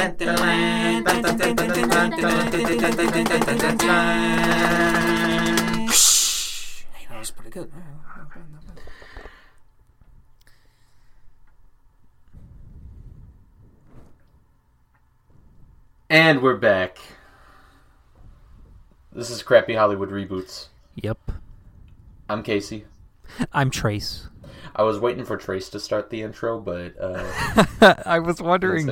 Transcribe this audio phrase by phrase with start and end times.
[0.00, 0.16] That
[7.18, 7.70] was pretty good.
[16.08, 16.98] And we're back.
[19.12, 20.68] This is Crappy Hollywood Reboots.
[20.94, 21.18] Yep.
[22.30, 22.86] I'm Casey.
[23.52, 24.28] I'm Trace.
[24.76, 28.88] I was waiting for Trace to start the intro, but uh, I was wondering.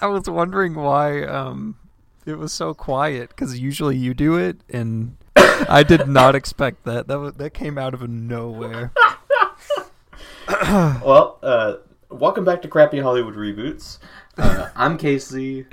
[0.00, 1.76] I was wondering why um,
[2.26, 7.08] it was so quiet because usually you do it, and I did not expect that.
[7.08, 8.92] That was, that came out of nowhere.
[11.02, 11.74] Well, uh,
[12.10, 13.98] welcome back to Crappy Hollywood Reboots.
[14.36, 15.66] Uh, I'm Casey,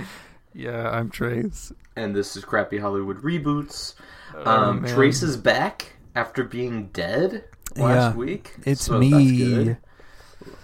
[0.54, 1.72] Yeah, I'm Trace.
[1.96, 3.96] and this is Crappy Hollywood Reboots.
[4.36, 4.94] Oh, Um, man.
[4.94, 8.56] Trace is back after being dead last Yeah, week.
[8.66, 9.38] It's so that's me.
[9.38, 9.78] good.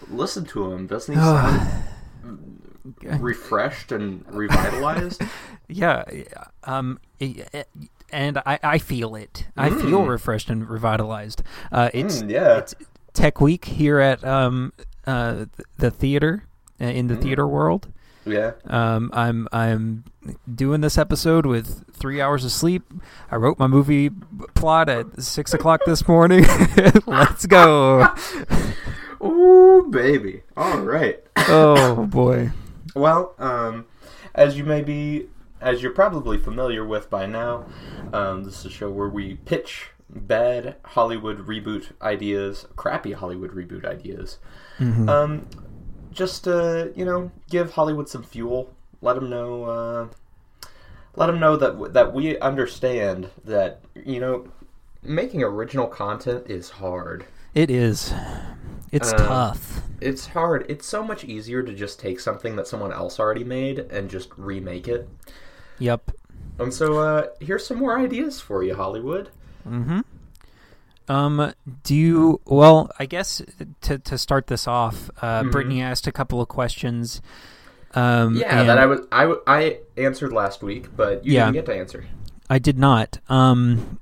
[0.09, 0.87] Listen to him.
[0.87, 1.83] Doesn't he sound
[3.19, 5.21] refreshed and revitalized?
[5.67, 6.03] yeah,
[6.63, 6.99] um,
[8.11, 9.47] and I, I feel it.
[9.57, 10.07] I feel Mm.
[10.09, 11.41] refreshed and revitalized.
[11.71, 12.57] Uh, it's Mm, yeah.
[12.57, 12.75] it's
[13.13, 14.73] Tech Week here at um,
[15.07, 15.45] uh,
[15.77, 16.43] the theater
[16.81, 17.21] uh, in the Mm.
[17.21, 17.87] theater world.
[18.25, 18.51] Yeah.
[18.67, 20.03] Um, I'm I'm
[20.53, 22.83] doing this episode with three hours of sleep.
[23.31, 24.09] I wrote my movie
[24.55, 26.45] plot at six o'clock this morning.
[27.07, 28.07] Let's go!
[29.23, 30.43] Ooh, baby.
[30.57, 31.23] All right.
[31.37, 32.51] Oh boy.
[32.95, 33.85] Well, um,
[34.35, 35.27] as you may be,
[35.61, 37.65] as you're probably familiar with by now,
[38.11, 43.85] um, this is a show where we pitch bad Hollywood reboot ideas, crappy Hollywood reboot
[43.85, 44.37] ideas.
[44.79, 45.09] Mhm.
[45.09, 45.47] Um,
[46.13, 48.73] just uh, you know, give Hollywood some fuel.
[49.01, 49.63] Let them know.
[49.65, 50.07] Uh,
[51.15, 54.47] let them know that that we understand that you know,
[55.01, 57.25] making original content is hard.
[57.53, 58.13] It is.
[58.91, 59.81] It's Uh, tough.
[60.01, 60.65] It's hard.
[60.69, 64.29] It's so much easier to just take something that someone else already made and just
[64.37, 65.07] remake it.
[65.79, 66.11] Yep.
[66.59, 69.29] And so, uh, here's some more ideas for you, Hollywood.
[69.67, 70.01] Mm-hmm.
[71.09, 71.53] Um,
[71.83, 72.41] do you?
[72.45, 73.41] Well, I guess
[73.81, 75.51] to to start this off, uh, Mhm.
[75.51, 77.21] Brittany asked a couple of questions.
[77.93, 81.45] Um, Yeah, and that I was I, I answered last week, but you Yeah.
[81.45, 82.05] didn't get to answer.
[82.49, 83.19] I did not.
[83.29, 83.99] Um,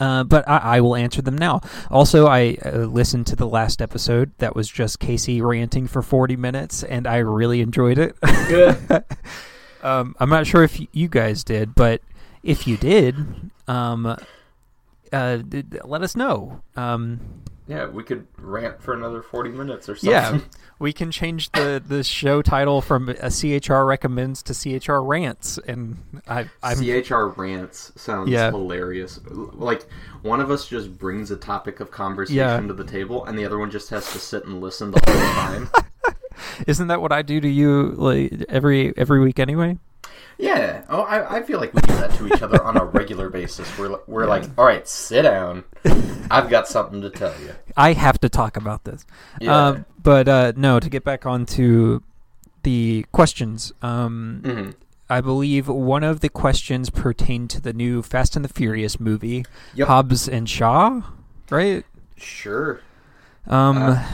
[0.00, 1.60] uh, but I, I will answer them now.
[1.90, 6.36] Also, I uh, listened to the last episode that was just Casey ranting for 40
[6.36, 8.16] minutes, and I really enjoyed it.
[9.80, 12.00] Um, I'm not sure if you guys did, but
[12.42, 13.14] if you did,
[13.68, 14.16] um,
[15.12, 15.38] uh,
[15.84, 16.60] let us know.
[16.76, 17.20] Um,
[17.66, 20.10] Yeah, we could rant for another 40 minutes or something.
[20.10, 20.40] yeah,
[20.78, 25.98] we can change the, the show title from a CHR recommends to CHR rants, and
[26.26, 28.50] I, I'm CHR rants sounds Yeah.
[28.50, 29.20] hilarious.
[29.28, 29.86] Like
[30.22, 32.60] one of us just brings a topic of conversation Yeah.
[32.60, 35.34] to the table, and the other one just has to sit and listen the whole
[35.34, 35.70] time.
[36.66, 39.76] Isn't that what I do to you like every every week anyway?
[40.38, 40.84] Yeah.
[40.88, 43.76] Oh, I, I feel like we do that to each other on a regular basis.
[43.78, 45.64] We're we're like, all right, sit down.
[46.30, 47.54] I've got something to tell you.
[47.76, 49.04] I have to talk about this.
[49.40, 49.56] Yeah.
[49.68, 52.02] Um, but uh, no, to get back on to
[52.62, 54.74] the questions, um, Mhm.
[55.10, 59.44] I believe one of the questions pertained to the new Fast and the Furious movie,
[59.74, 59.88] Yep.
[59.88, 61.00] Hobbs and Shaw,
[61.50, 61.84] right?
[62.16, 62.80] Sure.
[63.46, 64.04] Um, Uh.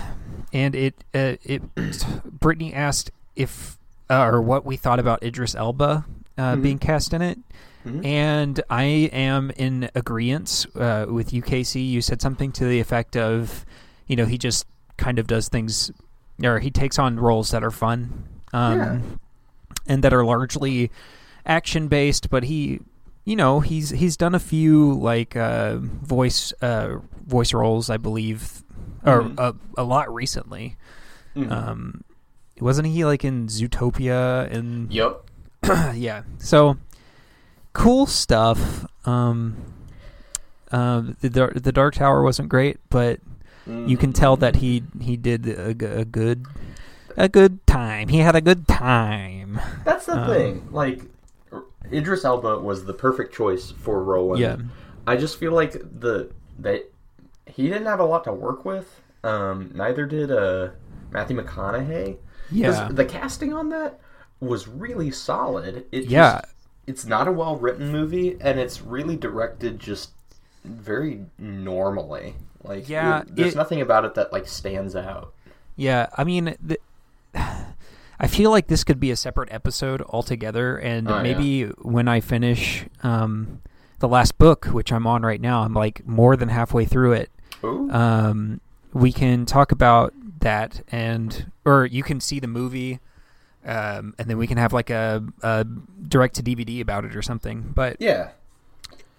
[0.53, 1.63] and it uh, it
[2.41, 3.77] Brittany asked if
[4.11, 6.05] uh, or what we thought about Idris Elba
[6.37, 6.63] uh, Mhm.
[6.63, 7.39] being cast in it.
[7.87, 8.05] Mhm.
[8.05, 8.83] And I
[9.13, 11.81] am in agreement uh, with you, Casey.
[11.83, 13.65] You said something to the effect of,
[14.07, 14.67] you know, he just
[14.97, 15.91] kind of does things,
[16.43, 18.99] or he takes on roles that are fun, um, Yeah.
[19.87, 20.91] and that are largely
[21.45, 22.31] action based.
[22.31, 22.81] But he,
[23.25, 28.63] you know, he's he's done a few like uh, voice uh, voice roles, I believe,
[29.05, 29.39] or Mhm.
[29.39, 30.77] a, a lot recently.
[31.37, 31.51] Mhm.
[31.51, 32.01] Um,
[32.61, 35.23] wasn't he like in Zootopia and yep.
[35.95, 36.23] yeah.
[36.39, 36.77] So
[37.73, 38.87] cool stuff.
[39.07, 39.57] Um,
[40.71, 43.21] um, the the Dark Tower wasn't great, but
[43.67, 46.47] you can tell that he he did a good
[47.17, 48.09] a good time.
[48.09, 49.61] He had a good time.
[49.85, 50.69] That's the Um, thing.
[50.73, 51.03] Like,
[51.93, 54.41] Idris Elba was the perfect choice for Roland.
[54.41, 54.57] Yeah.
[55.07, 56.91] I just feel like the that
[57.47, 59.01] he didn't have a lot to work with.
[59.23, 60.71] Um, neither did uh,
[61.11, 62.17] Matthew McConaughey.
[62.51, 62.89] Yeah.
[62.91, 63.99] The casting on that
[64.41, 65.87] was really solid.
[65.93, 66.41] It Yeah.
[66.43, 66.55] Just,
[66.87, 70.11] it's not a well written movie, and it's really directed just
[70.65, 72.35] very normally.
[72.63, 75.33] Like, Yeah, it- there's it- nothing about it that like stands out.
[75.77, 76.79] Yeah, I mean, the,
[77.35, 81.23] I feel like this could be a separate episode altogether, and Oh, yeah.
[81.23, 83.61] maybe when I finish um,
[83.99, 87.31] the last book, which I'm on right now, I'm like more than halfway through it.
[87.63, 88.61] Um,
[88.93, 90.13] we can talk about
[90.45, 93.01] that and or you can see the movie
[93.67, 95.65] um, and then we can have like a, a
[96.09, 97.73] direct to DVD about it or something.
[97.75, 98.31] But Yeah.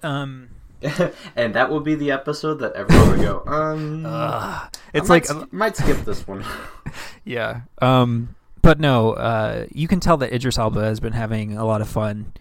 [0.03, 0.49] um,
[1.35, 4.05] and that will be the episode that everyone will go, um.
[4.05, 6.45] uh, I it's might like sk- might skip this one.
[7.25, 7.61] yeah.
[7.81, 11.81] Um, but no, uh, you can tell that Idris Elba has been having a lot
[11.81, 12.33] of fun.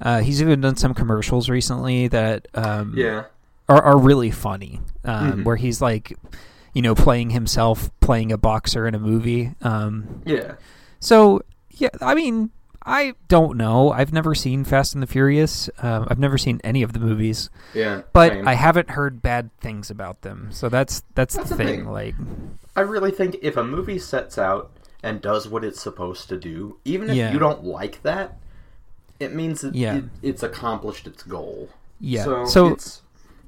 [0.00, 3.24] Uh, he's even done some commercials recently that um, yeah.
[3.68, 5.44] are, are really funny, um, Mhm.
[5.44, 6.12] where he's like,
[6.76, 9.54] you know, playing himself, playing a boxer in a movie.
[9.62, 10.56] Um, Yeah.
[11.00, 11.40] so
[11.70, 12.50] yeah, I mean,
[12.84, 13.92] I don't know.
[13.92, 15.70] I've never seen Fast and the Furious.
[15.78, 18.02] Um, I've never seen any of the movies, Yeah.
[18.12, 18.46] but same.
[18.46, 20.48] I haven't heard bad things about them.
[20.50, 21.76] So that's that's, That's the the thing.
[21.84, 21.88] thing.
[21.90, 22.14] Like,
[22.76, 24.70] I really think if a movie sets out
[25.02, 27.32] and does what it's supposed to do, even if Yeah.
[27.32, 28.36] you don't like that,
[29.18, 29.96] it means it, Yeah.
[29.96, 31.70] it, it's accomplished its goal.
[32.00, 32.24] yeah.
[32.24, 33.00] So, so it's,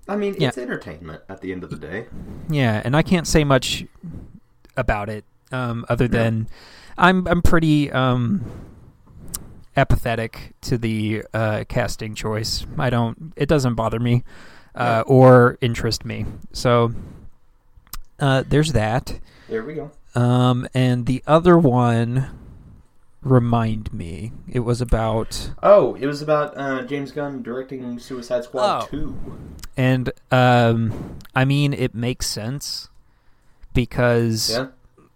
[0.08, 0.49] I mean, Yeah.
[0.49, 2.06] it's entertainment at the end of the day.
[2.49, 3.84] Yeah, and I can't say much
[4.76, 6.49] about it um, other than
[6.96, 8.44] I'm I'm pretty um,
[9.76, 12.66] apathetic to the uh, casting choice.
[12.78, 13.32] I don't.
[13.37, 14.25] It doesn't bother me
[14.75, 16.26] uh, or interest me.
[16.52, 16.93] So
[18.19, 19.19] uh, there's that.
[19.49, 19.90] There we go.
[20.14, 22.28] Um, and the other one,
[23.23, 24.32] remind me.
[24.49, 28.87] It was about Oh, it was about uh, James Gunn directing Suicide Squad Oh.
[28.87, 29.19] 2.
[29.76, 32.88] and um, I mean it makes sense
[33.75, 34.67] because Yeah?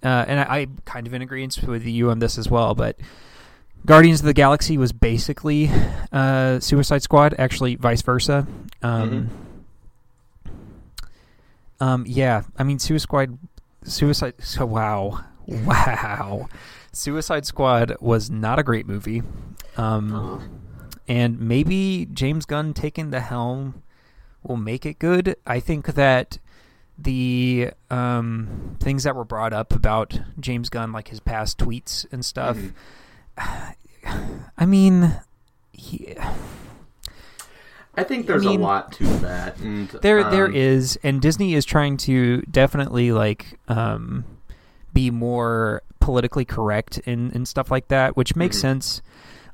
[0.02, 2.96] uh, and I, I'm kind of in agreement with you on this as well, but
[3.86, 5.68] Guardians of the Galaxy was basically
[6.12, 8.46] uh, Suicide Squad, actually vice versa.
[8.82, 9.28] Um,
[11.80, 13.38] um, yeah, I mean Suicide Squad,
[13.84, 14.34] Suicide.
[14.38, 16.48] So wow, wow,
[16.92, 19.22] Suicide Squad was not a great movie,
[19.76, 20.60] um,
[21.08, 23.82] and maybe James Gunn taking the helm
[24.42, 25.36] will make it good.
[25.46, 26.38] I think that
[26.98, 32.24] the um, things that were brought up about James Gunn, like his past tweets and
[32.24, 32.56] stuff.
[32.56, 33.74] Mhm.
[34.58, 35.14] I mean,
[35.72, 36.14] he,
[37.94, 39.58] I think there's mean, a lot to that.
[39.58, 44.24] And, there there um, is, and Disney is trying to definitely like um,
[44.92, 48.60] be more politically correct and and stuff like that, which makes Mhm.
[48.60, 49.02] sense.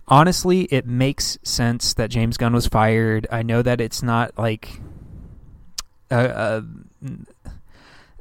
[0.09, 3.27] Honestly, it makes sense that James Gunn was fired.
[3.31, 4.81] I know that it's not like,
[6.11, 6.61] uh, uh,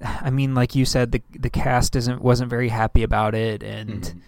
[0.04, 4.02] I mean, like you said, the the cast isn't wasn't very happy about it, and
[4.04, 4.22] mhm.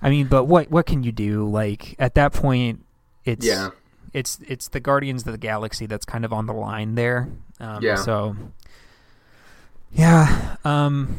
[0.00, 1.48] I mean, but what what can you do?
[1.48, 2.84] Like at that point,
[3.24, 3.70] it's Yeah.
[4.14, 7.28] it's it's the Guardians of the Galaxy that's kind of on the line there.
[7.58, 7.96] Um, Yeah.
[7.96, 8.36] So
[9.92, 11.16] yeah, um,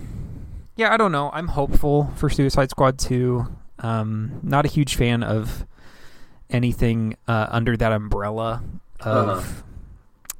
[0.76, 0.94] yeah.
[0.94, 1.30] I don't know.
[1.34, 3.48] I'm hopeful for Suicide Squad two.
[3.80, 5.66] Um, not a huge fan of
[6.50, 8.62] anything uh, under that umbrella
[9.00, 9.64] of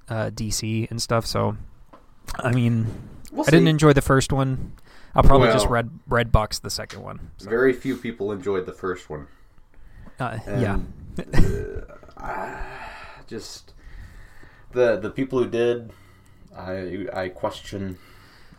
[0.10, 1.26] uh DC and stuff.
[1.26, 1.58] So
[2.36, 2.88] I mean,
[3.32, 4.74] We'll I didn't enjoy the first one.
[5.16, 7.32] I'll probably just Well- red red box the second one.
[7.42, 9.28] Very few people enjoyed the first one.
[10.20, 10.80] Uh, yeah.
[11.18, 12.60] And, uh, ah,
[13.28, 13.74] just
[14.72, 15.92] the the people who did,
[16.56, 17.98] I I question,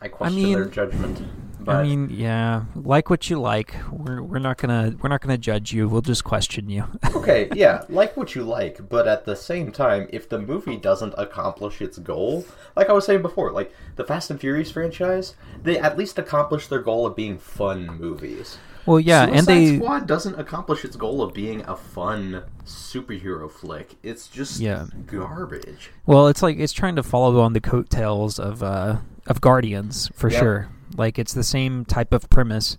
[0.01, 1.23] I question mean- their judgment.
[1.65, 3.75] But I mean, yeah, like what you like.
[3.91, 5.89] We're we're not gonna we're not gonna judge you.
[5.89, 6.85] We'll just question you.
[7.17, 11.15] okay, yeah, like what you like, but at the same time, if the movie doesn't
[11.17, 12.45] accomplish its goal,
[12.77, 16.71] like I was saying before, like the Fast and Furious franchise, they at least accomplished
[16.71, 18.59] their goal of being fun movies.
[18.87, 23.51] well, yeah, Suicide and they Squad doesn't accomplish its goal of being a fun superhero
[23.51, 23.95] flick.
[24.03, 24.87] It's just Yeah.
[25.07, 25.91] garbage.
[26.07, 28.97] well, it's like it's trying to follow on the coattails of uh
[29.27, 30.39] of Guardians for Yeah.
[30.41, 30.69] sure.
[30.97, 32.79] Like it's the same type of premise.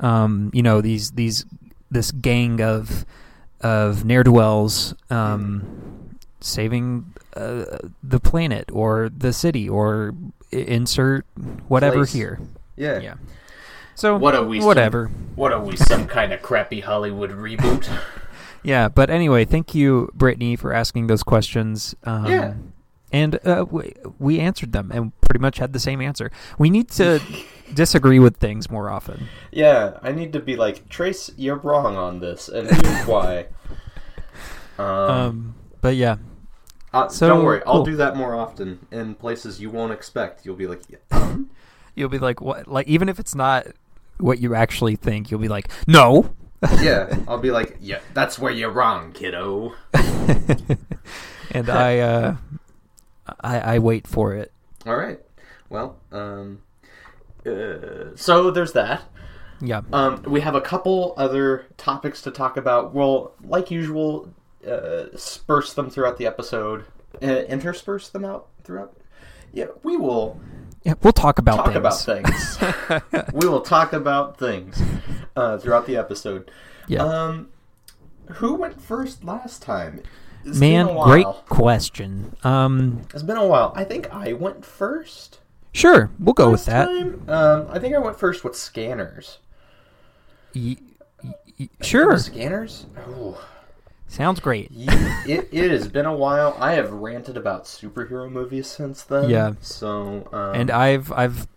[0.00, 1.44] Um, you know these these
[1.90, 3.04] this gang of
[3.60, 7.64] of ne'er do wells um, saving uh,
[8.02, 10.14] the planet or the city or
[10.50, 11.24] insert
[11.68, 12.12] whatever Place.
[12.12, 12.40] here.
[12.76, 12.98] Yeah.
[13.00, 13.14] Yeah.
[13.94, 14.58] So What are we?
[14.58, 15.06] some- Whatever.
[15.36, 15.76] what are we?
[15.76, 17.88] Some kind of crappy Hollywood reboot?
[18.66, 21.94] Yeah, but anyway, thank you, Brittany, for asking those questions.
[22.04, 22.54] Um, Yeah.
[23.14, 26.32] And uh, we, we answered them and pretty much had the same answer.
[26.58, 27.20] We need to
[27.74, 29.28] disagree with things more often.
[29.52, 31.30] yeah, I need to be like Trace.
[31.36, 33.46] You're wrong on this, and here's why.
[34.78, 36.16] Um, Um, but yeah,
[36.92, 37.84] uh, so, don't worry, I'll cool.
[37.84, 40.44] do that more often in places you won't expect.
[40.44, 41.36] You'll be like, yeah,
[41.94, 42.66] you'll be like, what?
[42.66, 43.66] Like, even if it's not
[44.18, 46.34] what you actually think, you'll be like, no.
[46.82, 47.16] yeah.
[47.28, 49.74] I'll be like, yeah, that's where you're wrong, kiddo.
[51.52, 52.36] and I, uh,
[53.40, 54.52] I, I wait for it.
[54.86, 55.20] All right.
[55.68, 56.62] Well, um,
[57.46, 59.02] uh, so there's that.
[59.60, 59.82] Yeah.
[59.92, 62.94] Um, we have a couple other topics to talk about.
[62.94, 64.32] We'll, like usual,
[64.66, 66.84] uh, disperse them throughout the episode,
[67.22, 68.96] uh, intersperse them out throughout.
[69.52, 70.40] Yeah, we will
[70.82, 72.58] yeah we'll talk about talk things.
[72.58, 73.32] about things.
[73.32, 74.82] we will talk about things.
[75.36, 76.50] uh, throughout the episode.
[76.88, 77.02] Yeah.
[77.02, 77.48] Um,
[78.34, 80.02] who went first last time?
[80.44, 82.36] It's Man, great question.
[82.44, 83.72] Um, It's been a while.
[83.76, 85.38] I think I went first.
[85.72, 86.86] sure, we'll go with that.
[86.86, 87.22] time.
[87.28, 89.38] Um, I think I went first with scanners.
[90.54, 90.76] Y-
[91.22, 92.86] y- y- sure, Scanners.
[93.08, 93.42] Oh,
[94.06, 94.70] sounds great.
[95.26, 96.56] It, it has been a while.
[96.60, 99.28] I have ranted about superhero movies since then.
[99.30, 99.52] Yeah.
[99.60, 100.28] So.
[100.32, 101.48] Um, And I've I've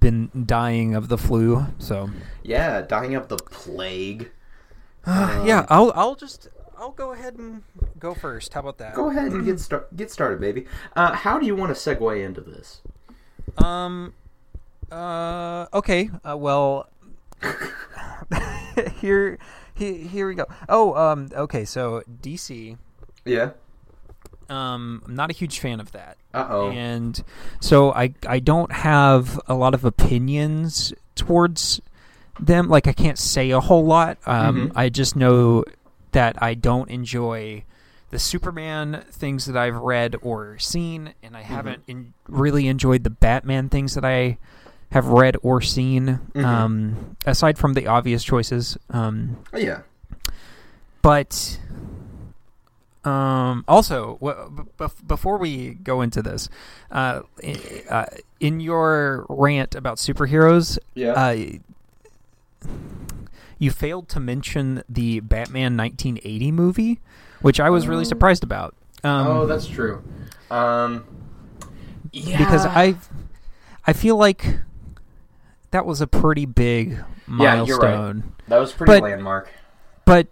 [0.00, 2.08] been dying of the flu, so
[2.44, 4.30] yeah, dying of the plague.
[5.04, 7.62] uh, yeah, I'll I'll just I'll go ahead and
[7.98, 8.52] go first.
[8.54, 8.94] How about that?
[8.94, 10.66] Go ahead and get start get started, baby.
[10.94, 12.80] Uh, how do you want to segue into this?
[13.58, 14.14] Um.
[14.90, 15.66] Uh.
[15.72, 16.10] Okay.
[16.28, 16.88] Uh, well.
[19.00, 19.38] here,
[19.74, 20.46] here, here we go.
[20.68, 20.94] Oh.
[20.94, 21.28] Um.
[21.32, 21.64] Okay.
[21.64, 22.76] So DC.
[23.24, 23.50] Yeah.
[24.48, 25.02] Um.
[25.06, 26.70] I'm not a huge fan of that, Uh oh.
[26.70, 27.22] and
[27.60, 31.80] so I I don't have a lot of opinions towards
[32.38, 32.68] them.
[32.68, 34.18] Like I can't say a whole lot.
[34.26, 34.68] Um.
[34.68, 34.72] Mhm.
[34.76, 35.64] I just know
[36.16, 37.62] that I don't enjoy
[38.08, 43.10] the Superman things that I've read or seen, and I haven't in, really enjoyed the
[43.10, 44.38] Batman things that I
[44.92, 46.20] have read or seen.
[46.34, 46.42] Mhm.
[46.42, 49.80] Um, aside from the obvious choices, um, Oh, yeah.
[51.02, 51.60] but
[53.04, 56.48] um, also w- b- before we go into this,
[56.90, 58.06] uh, i- uh,
[58.40, 61.12] in your rant about superheroes, Yeah.
[61.12, 61.36] uh,
[63.58, 67.00] you failed to mention the Batman 1980 movie,
[67.40, 68.08] which I was really Oh.
[68.08, 68.74] surprised about.
[69.04, 70.02] Um, oh, that's true.
[70.50, 71.04] Um.
[72.12, 72.38] Yeah.
[72.38, 72.96] because I,
[73.86, 74.58] I feel like
[75.72, 77.38] that was a pretty big milestone.
[77.38, 78.22] Yeah, you're right.
[78.48, 79.50] that was pretty but- landmark.
[80.04, 80.28] But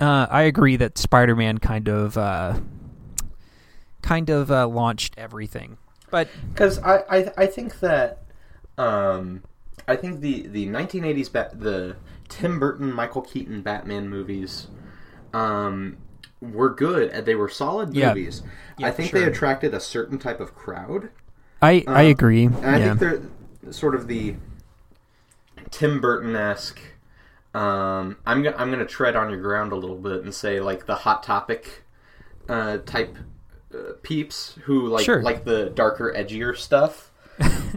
[0.00, 2.60] uh, I agree that Spider-Man kind of, uh,
[4.02, 5.78] kind of uh, launched everything.
[6.10, 8.22] But Because I, I I think that
[8.78, 9.42] um
[9.88, 11.96] I think the the 1980s bat the
[12.34, 14.66] Tim Burton Michael Keaton Batman movies
[15.32, 15.96] um
[16.40, 18.08] were good they were solid Yeah.
[18.08, 18.42] movies.
[18.78, 19.20] Yeah, I think sure.
[19.20, 21.10] they attracted a certain type of crowd.
[21.62, 22.44] I, I Uh, agree.
[22.46, 22.94] And I yeah.
[22.94, 23.00] think
[23.62, 24.34] they're sort of the
[25.70, 26.80] Tim Burton esque.
[27.54, 30.86] Um, I'm gonna I'm gonna tread on your ground a little bit and say like
[30.86, 31.84] the hot topic
[32.48, 33.16] uh, type
[33.72, 35.22] uh, peeps who like Sure.
[35.22, 37.10] like the darker, edgier stuff.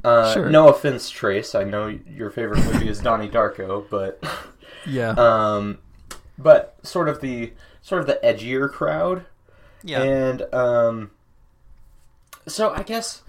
[0.03, 0.49] Uh, Sure.
[0.49, 1.55] No offense, Trace.
[1.55, 4.23] I know your favorite movie is Donnie Darko, but
[4.85, 5.09] yeah.
[5.11, 5.79] um,
[6.37, 9.25] but sort of the sort of the edgier crowd.
[9.83, 10.03] yeah.
[10.03, 11.11] And um,
[12.47, 13.23] so I guess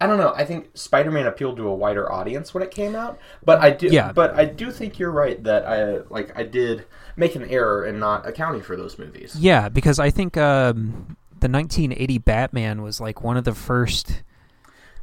[0.00, 0.32] I don't know.
[0.36, 3.88] I think Spider-Man appealed to a wider audience when it came out, but I do.
[3.88, 4.12] Yeah.
[4.12, 6.84] But I do think you're right that I like I did
[7.16, 9.36] make an error in not accounting for those movies.
[9.38, 14.22] Yeah, because I think um, the 1980 Batman was like one of the first,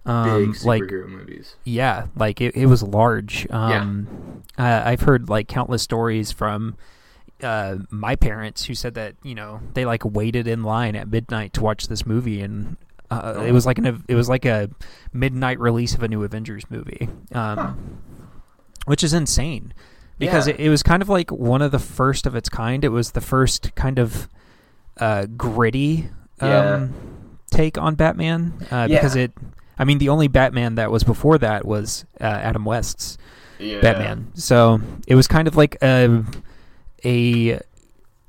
[0.09, 1.55] um, Big like movies.
[1.63, 3.47] yeah, like it, it was large.
[3.51, 6.75] Um, uh, I've heard like countless stories from
[7.43, 11.53] uh, my parents who said that you know they like waited in line at midnight
[11.53, 12.75] to watch this movie, and
[13.11, 13.45] uh, Oh.
[13.45, 14.69] it was like an it was like a
[15.13, 17.73] midnight release of a new Avengers movie, um, Huh.
[18.85, 19.73] which is insane
[20.17, 20.55] because Yeah.
[20.55, 22.83] it, it was kind of like one of the first of its kind.
[22.83, 24.27] It was the first kind of
[24.97, 26.09] uh, gritty
[26.41, 26.87] um, Yeah.
[27.51, 29.31] take on Batman uh, because it.
[29.79, 33.17] I mean, the only Batman that was before that was uh, Adam West's
[33.57, 33.81] Yeah.
[33.81, 34.31] Batman.
[34.36, 36.24] So it was kind of like a
[37.05, 37.59] a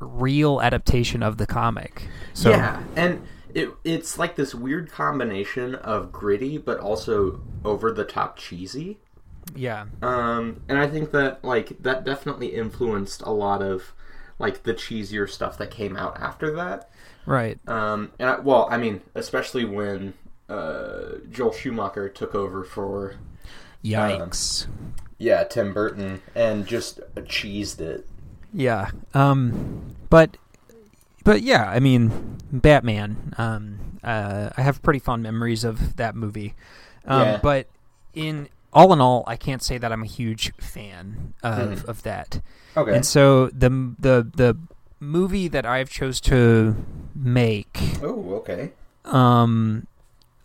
[0.01, 2.11] real adaptation of the comic.
[2.33, 8.05] So yeah, and it it's like this weird combination of gritty but also over the
[8.05, 8.99] top cheesy.
[9.55, 13.93] yeah, Um, and I think that like that definitely influenced a lot of
[14.39, 16.89] like the cheesier stuff that came out after that.
[17.27, 17.59] right.
[17.69, 20.15] Um, and I, well, I mean, especially when
[20.51, 23.15] uh, Joel Schumacher took over for
[23.85, 24.67] Yikes.
[25.19, 28.07] yeah Tim Burton and just cheesed it.
[28.53, 28.91] yeah.
[29.15, 29.95] Um.
[30.11, 30.37] But
[31.25, 33.35] but yeah, I mean, Batman.
[33.39, 33.99] Um.
[34.03, 34.51] Uh.
[34.57, 36.55] I have pretty fond memories of that movie.
[37.07, 37.23] Um.
[37.23, 37.41] Yeah.
[37.43, 37.67] But
[38.15, 41.85] in all in all, I can't say that I'm a huge fan of Mhm.
[41.87, 42.41] of that.
[42.77, 42.95] Okay.
[42.97, 44.57] And so the the the
[45.01, 46.77] movie that I've chose to
[47.15, 48.73] make oh, okay.
[49.07, 49.87] um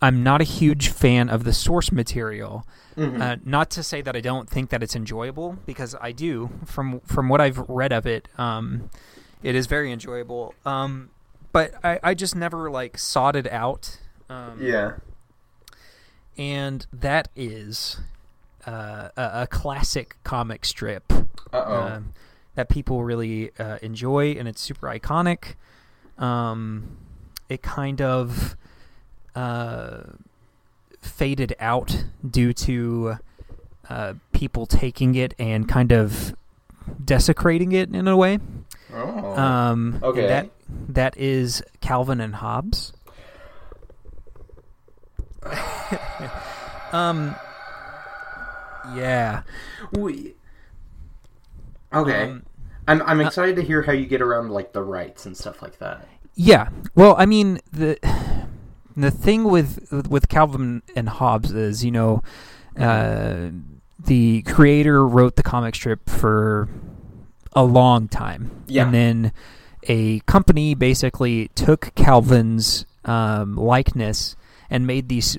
[0.02, 2.66] I'm not a huge fan of the source material.
[2.96, 3.20] Mhm.
[3.20, 7.00] Uh, not to say that I don't think that it's enjoyable because I do from
[7.00, 8.28] from what I've read of it.
[8.38, 8.90] Um,
[9.42, 10.54] it is very enjoyable.
[10.64, 11.10] Um,
[11.52, 13.98] but I, I just never like sought it out.
[14.28, 14.94] Um, yeah.
[16.36, 17.98] and that is
[18.66, 21.12] uh, a, a classic comic strip
[21.52, 22.00] Uh
[22.56, 25.56] that people really uh, enjoy, and it's super iconic.
[26.18, 26.96] Um,
[27.50, 28.56] it kind of
[29.36, 30.02] uh,
[31.00, 33.16] faded out due to
[33.88, 36.34] uh, people taking it and kind of
[37.04, 38.38] desecrating it in a way.
[38.92, 39.36] Oh.
[39.36, 40.26] Um, Okay.
[40.26, 40.50] That
[40.88, 42.92] that is Calvin and Hobbes.
[46.92, 47.34] um.
[48.94, 49.42] Yeah.
[49.92, 50.34] We-
[51.92, 52.22] okay.
[52.30, 52.44] Um,
[52.88, 55.78] I'm I'm excited to hear how you get around like the rights and stuff like
[55.78, 56.06] that.
[56.36, 56.68] Yeah.
[56.94, 57.98] Well, I mean the
[58.96, 62.22] the thing with with Calvin and Hobbes is, you know,
[62.78, 63.48] uh,
[63.98, 66.68] the creator wrote the comic strip for
[67.52, 68.84] a long time, Yeah.
[68.84, 69.32] and then
[69.84, 74.36] a company basically took Calvin's um, likeness
[74.68, 75.38] and made these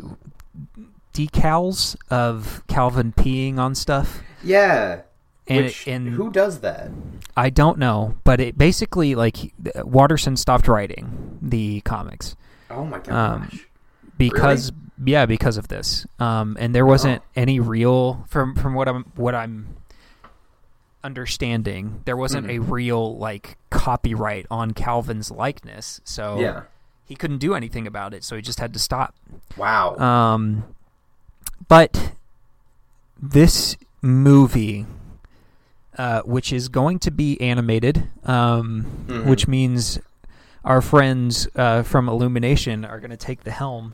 [1.13, 4.21] decals of Calvin peeing on stuff.
[4.43, 5.01] Yeah.
[5.47, 6.91] And, Which and who does that?
[7.35, 12.35] I don't know, but it basically like Watterson stopped writing the comics
[12.69, 13.09] Oh my gosh.
[13.13, 13.59] Um,
[14.17, 14.71] because
[15.03, 16.05] yeah, because of this.
[16.19, 17.31] Um, and there wasn't Oh.
[17.35, 19.75] any real from from what I'm what I'm
[21.03, 26.63] understanding, there wasn't a real like copyright on Calvin's likeness, so yeah.
[27.05, 29.15] he couldn't do anything about it, so he just had to stop.
[29.55, 29.95] Wow.
[29.97, 30.63] Um,
[31.67, 32.13] but
[33.21, 34.85] this movie,
[35.97, 39.25] uh, which is going to be animated, um, Mhm.
[39.25, 39.99] which means
[40.67, 43.93] our friends uh, from Illumination are going to take the helm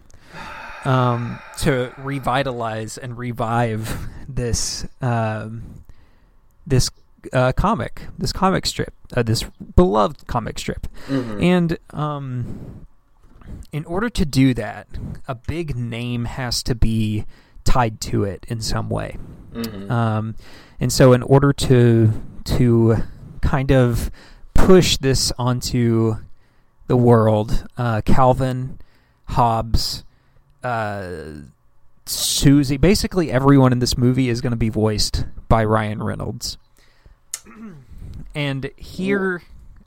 [0.86, 3.96] um, to revitalize and revive
[4.28, 5.84] this um,
[6.66, 6.90] this
[7.32, 9.44] uh, comic, this comic strip, uh, this
[9.76, 10.88] beloved comic strip.
[11.08, 11.44] Mhm.
[11.44, 12.88] And um,
[13.72, 14.88] in order to do that,
[15.28, 17.26] a big name has to be
[17.64, 19.18] tied to it in some way.
[19.54, 19.92] Mhm.
[19.92, 20.36] Um,
[20.80, 22.12] and so, in order to
[22.46, 22.98] to
[23.42, 24.10] kind of
[24.54, 26.18] push this onto
[26.88, 28.80] the world, uh, Calvin,
[29.30, 30.04] Hobbes,
[30.64, 31.06] uh,
[32.06, 36.58] Susie, basically everyone in this movie is going to be voiced by Ryan Reynolds.
[38.36, 39.44] And here,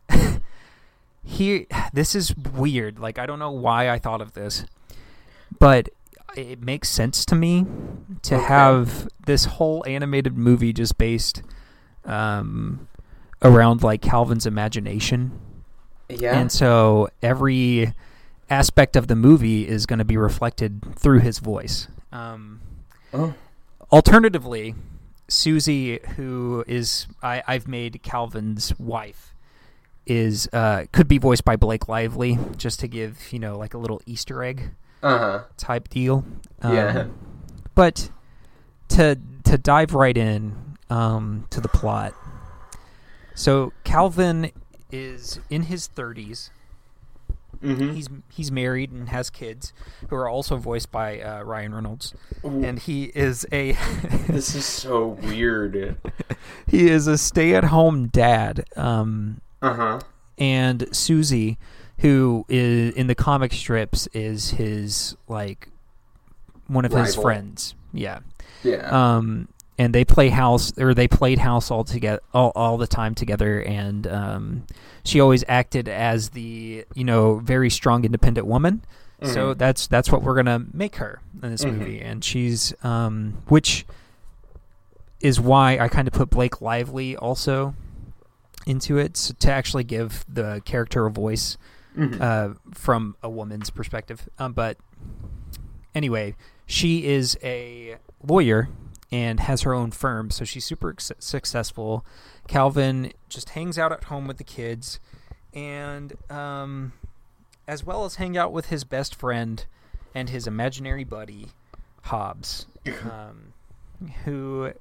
[1.25, 2.99] here, this is weird.
[3.01, 4.64] Like I don't know why I thought of this,
[5.59, 5.88] but
[6.37, 7.66] it makes sense to me
[8.23, 8.44] to Okay.
[8.44, 11.42] have this whole animated movie just based
[12.05, 12.87] um,
[13.42, 15.33] around like Calvin's imagination.
[16.09, 16.38] Yeah.
[16.38, 17.92] And so every
[18.49, 21.88] aspect of the movie is going to be reflected through his voice.
[22.12, 22.61] Um,
[23.12, 23.35] oh.
[23.92, 24.75] alternatively,
[25.29, 29.35] Susie, who is I, I've made Calvin's wife,
[30.07, 33.79] is uh, could be voiced by Blake Lively, just to give you know like a
[33.79, 34.71] little Easter egg
[35.03, 35.42] Uh huh.
[35.57, 36.25] type deal.
[36.62, 37.01] Yeah.
[37.01, 37.19] Um,
[37.75, 38.11] But
[38.90, 42.14] to to dive right in um, to the plot.
[43.35, 44.51] So Calvin
[44.90, 46.51] is in his 30s.
[47.62, 47.94] Mm-hmm.
[47.94, 49.72] He's he's married and has kids
[50.11, 52.12] who are also voiced by uh, Ryan Reynolds,
[52.44, 53.72] and he is a
[54.29, 55.96] this is so weird.
[56.66, 58.66] he is a stay-at-home dad.
[58.77, 60.01] Um, Uh huh.
[60.37, 61.57] and Susie,
[62.01, 65.68] who is in the comic strips, is his like
[66.66, 67.75] one of his friends.
[67.94, 68.18] Yeah.
[68.62, 69.16] Yeah.
[69.16, 73.15] Um, and they play house, or they played house all together, all, all the time
[73.15, 73.61] together.
[73.61, 74.67] And um,
[75.05, 78.83] she always acted as the you know very strong, independent woman.
[79.23, 79.59] So Mhm.
[79.59, 81.73] that's that's what we're gonna make her in this Mhm.
[81.79, 83.87] movie, and she's um, which
[85.21, 87.75] is why I kind of put Blake Lively also
[88.67, 91.57] into it so to actually give the character a voice
[91.97, 92.21] Mhm.
[92.21, 94.29] uh, from a woman's perspective.
[94.39, 94.77] Um, but
[95.95, 96.35] anyway,
[96.67, 98.69] she is a lawyer
[99.12, 102.05] and has her own firm, so she's super ex- successful.
[102.49, 104.99] Calvin just hangs out at home with the kids,
[105.55, 106.92] and um,
[107.69, 109.64] as well as hang out with his best friend
[110.14, 111.49] and his imaginary buddy,
[112.03, 112.66] Hobbes,
[113.11, 113.53] um,
[114.25, 114.73] who,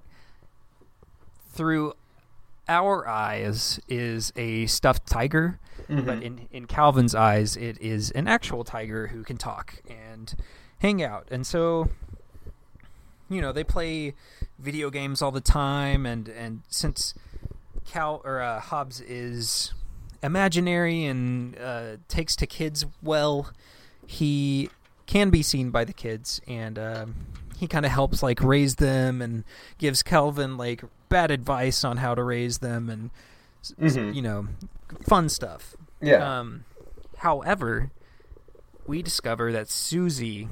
[1.52, 1.94] through
[2.68, 5.60] our eyes, is a stuffed tiger
[5.90, 6.06] Mhm.
[6.06, 10.34] but in in Calvin's eyes, it is an actual tiger who can talk and
[10.80, 11.28] hang out.
[11.30, 11.90] And so,
[13.30, 14.14] you know, they play
[14.60, 17.14] video games all the time, and and since
[17.86, 19.74] Cal or uh, Hobbes is
[20.24, 23.52] imaginary and uh, takes to kids well,
[24.06, 24.70] he
[25.06, 27.16] can be seen by the kids, and um
[27.58, 29.44] he kind of helps like raise them and
[29.78, 33.12] gives Calvin like bad advice on how to raise them and
[33.80, 34.14] Mhm.
[34.14, 34.48] you know
[35.08, 35.76] fun stuff.
[36.02, 36.40] yeah.
[36.40, 36.66] Um,
[37.20, 37.92] however,
[38.86, 40.50] we discover that Susie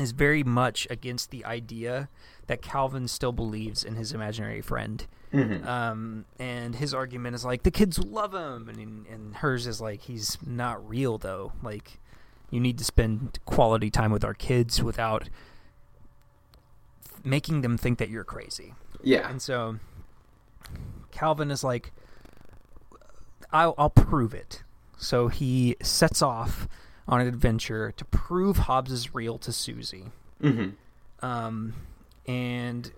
[0.00, 2.08] is very much against the idea
[2.46, 5.06] that Calvin still believes in his imaginary friend.
[5.32, 5.64] Mhm.
[5.64, 10.02] Um, and his argument is like the kids love him, and and hers is like
[10.02, 11.52] he's not real though.
[11.62, 12.00] Like
[12.50, 15.28] you need to spend quality time with our kids without
[17.22, 18.74] making them think that you're crazy.
[19.02, 19.28] Yeah.
[19.28, 19.78] And so
[21.10, 21.92] Calvin is like,
[23.52, 24.62] I'll, I'll prove it.
[24.98, 26.68] So he sets off
[27.10, 30.06] on an adventure to prove Hobbes is real to Susie.
[30.42, 30.70] Mm-hmm.
[31.26, 31.74] Um,
[32.26, 32.90] and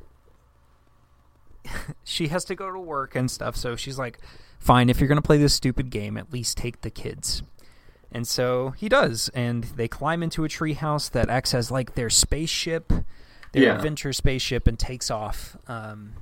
[2.04, 3.56] she has to go to work and stuff.
[3.56, 4.18] So she's like,
[4.58, 7.42] fine, if you're going to play this stupid game, at least take the kids.
[8.12, 9.30] And so he does.
[9.34, 12.92] And they climb into a treehouse that acts as like their spaceship,
[13.52, 13.74] their Yeah.
[13.76, 16.12] adventure spaceship, and takes off um,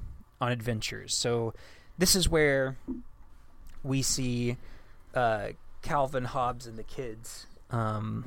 [0.40, 1.12] on adventures.
[1.14, 1.52] So
[1.98, 2.76] this is where
[3.82, 4.56] we see
[5.14, 5.48] uh,
[5.82, 8.24] Calvin, Hobbs, and the kids um,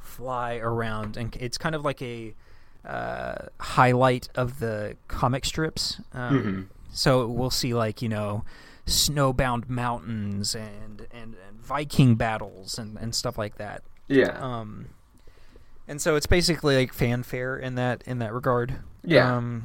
[0.00, 1.16] fly around.
[1.16, 2.34] And it's kind of like a
[2.84, 6.00] uh, highlight of the comic strips.
[6.12, 6.66] Um, Mhm.
[6.90, 8.44] So we'll see like you know
[8.86, 13.82] snowbound mountains and and, and Viking battles and, and stuff like that.
[14.08, 14.38] Yeah.
[14.40, 14.86] Um,
[15.86, 18.76] and so it's basically like fanfare in that in that regard.
[19.04, 19.36] Yeah.
[19.36, 19.64] Um,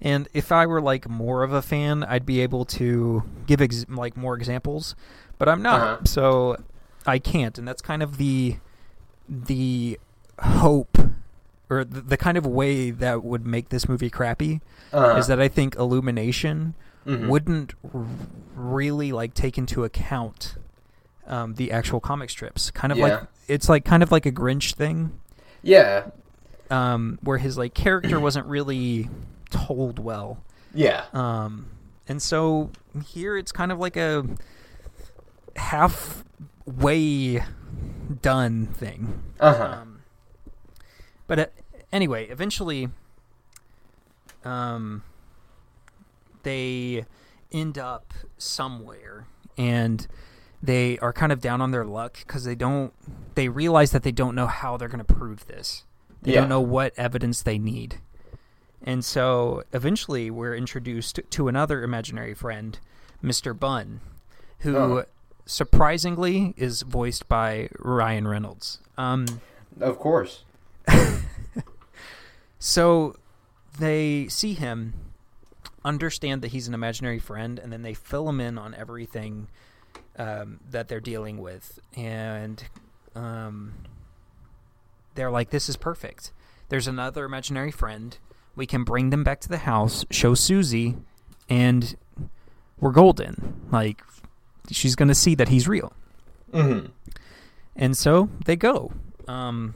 [0.00, 3.86] and if I were like more of a fan, I'd be able to give ex-
[3.88, 4.96] like more examples,
[5.38, 5.80] but I'm not.
[5.80, 6.04] Uh-huh.
[6.06, 6.56] So
[7.06, 8.56] I can't, and that's kind of the
[9.28, 9.98] the
[10.38, 10.98] hope
[11.70, 14.60] or the, the kind of way that would make this movie crappy
[14.92, 16.74] Uh, is that I think Illumination
[17.06, 17.28] mhm.
[17.28, 18.04] wouldn't r-
[18.54, 20.56] really like take into account
[21.26, 22.70] um, the actual comic strips.
[22.70, 25.12] Kind of like it's like kind of like a Grinch thing,
[25.62, 26.04] Yeah.
[26.70, 29.08] um, where his like character wasn't really
[29.50, 30.42] told well,
[30.74, 31.04] Yeah.
[31.12, 31.66] um,
[32.08, 32.70] and so
[33.06, 34.26] here it's kind of like a
[35.56, 37.42] halfway
[38.20, 39.22] done thing.
[39.40, 39.78] Uh huh.
[39.82, 40.02] Um,
[41.26, 41.46] but uh,
[41.92, 42.88] anyway, eventually,
[44.44, 45.02] um,
[46.42, 47.04] they
[47.50, 50.06] end up somewhere, and
[50.62, 52.92] they are kind of down on their luck because they don't.
[53.34, 55.84] They realize that they don't know how they're going to prove this.
[56.22, 56.40] They Yeah.
[56.40, 58.00] don't know what evidence they need,
[58.82, 62.78] and so eventually, we're introduced to another imaginary friend,
[63.20, 64.00] Mister Bun,
[64.60, 64.76] who.
[64.76, 65.04] Oh.
[65.44, 68.78] Surprisingly, is voiced by Ryan Reynolds.
[68.96, 69.26] Um,
[69.80, 70.44] Of course.
[72.64, 73.16] So
[73.76, 74.94] they see him,
[75.84, 79.48] understand that he's an imaginary friend, and then they fill him in on everything
[80.16, 81.80] um, that they're dealing with.
[81.96, 82.62] And
[83.16, 83.74] um,
[85.16, 86.30] they're like, this is perfect.
[86.68, 88.16] There's another imaginary friend.
[88.54, 90.94] We can bring them back to the house, show Susie,
[91.48, 91.96] and
[92.78, 93.60] we're golden.
[93.72, 94.04] Like,
[94.70, 95.92] she's going to see that he's real.
[96.52, 96.86] Mm-hmm.
[97.76, 98.92] And so they go.
[99.26, 99.74] Um,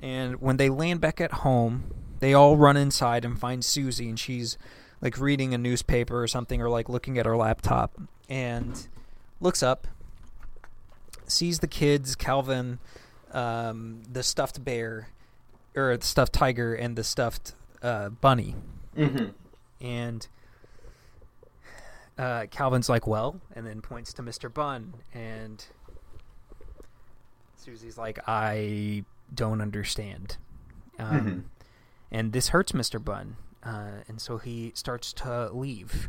[0.00, 1.84] and when they land back at home,
[2.20, 4.56] they all run inside and find Susie, and she's
[5.00, 8.88] like reading a newspaper or something, or like looking at her laptop, and
[9.40, 9.86] looks up,
[11.26, 12.78] sees the kids, Calvin,
[13.32, 15.08] um, the stuffed bear,
[15.74, 18.54] or the stuffed tiger, and the stuffed uh, bunny,
[18.96, 19.26] Mm-hmm.
[19.84, 20.26] and
[22.18, 24.52] uh, Calvin's like, "Well," and then points to Mr.
[24.52, 25.64] Bun, and
[27.56, 30.36] Susie's like, "I don't understand,"
[30.98, 31.42] um, Mhm.
[32.10, 33.02] and this hurts Mr.
[33.02, 36.08] Bun, uh, and so he starts to leave,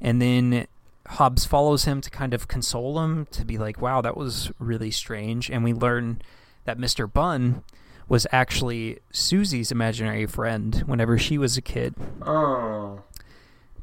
[0.00, 0.66] and then
[1.06, 4.90] Hobbes follows him to kind of console him, to be like, "Wow, that was really
[4.92, 6.22] strange," and we learn
[6.64, 7.12] that Mr.
[7.12, 7.64] Bun
[8.08, 13.02] was actually Susie's imaginary friend whenever she was a kid Oh.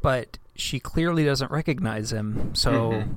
[0.01, 2.53] But she clearly doesn't recognize him.
[2.55, 3.15] So, Mhm.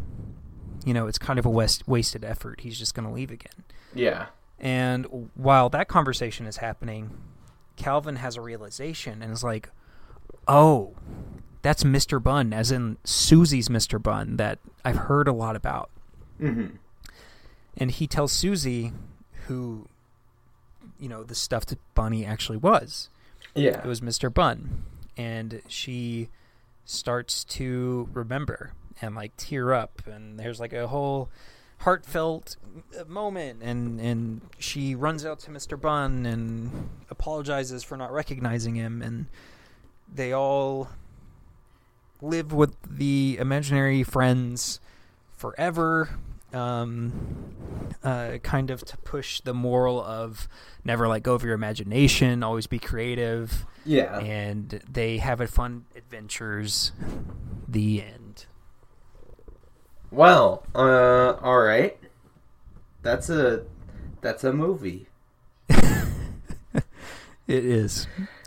[0.84, 2.60] you know, it's kind of a west- wasted effort.
[2.60, 3.64] He's just going to leave again.
[3.94, 4.26] Yeah.
[4.58, 7.10] And while that conversation is happening,
[7.76, 9.70] Calvin has a realization and is like,
[10.46, 10.94] "Oh,
[11.62, 12.22] that's Mr.
[12.22, 14.00] Bun, as in Susie's Mr.
[14.00, 15.90] Bun that I've heard a lot about."
[16.40, 16.76] Mm-hmm.
[17.76, 18.92] And he tells Susie
[19.46, 19.88] who
[20.98, 23.10] you know, the stuffed bunny actually was.
[23.56, 23.78] Yeah.
[23.78, 24.32] It was Mr.
[24.32, 24.84] Bun.
[25.16, 26.28] And she
[26.84, 31.30] starts to remember and like tear up and there's like a whole
[31.78, 32.56] heartfelt
[33.06, 35.80] moment and and she runs out to Mr.
[35.80, 39.26] Bun and apologizes for not recognizing him and
[40.12, 40.88] they all
[42.20, 44.80] live with the imaginary friends
[45.36, 46.10] forever
[46.54, 47.54] um,
[48.02, 50.48] uh, kind of to push the moral of
[50.84, 54.18] never let go of your imagination, always be creative, yeah.
[54.18, 56.92] and they have a fun adventures.
[57.68, 58.46] The end.
[60.10, 61.98] Well, uh, all right.
[63.02, 63.64] That's a
[64.20, 65.08] that's a movie.
[67.46, 68.06] It is.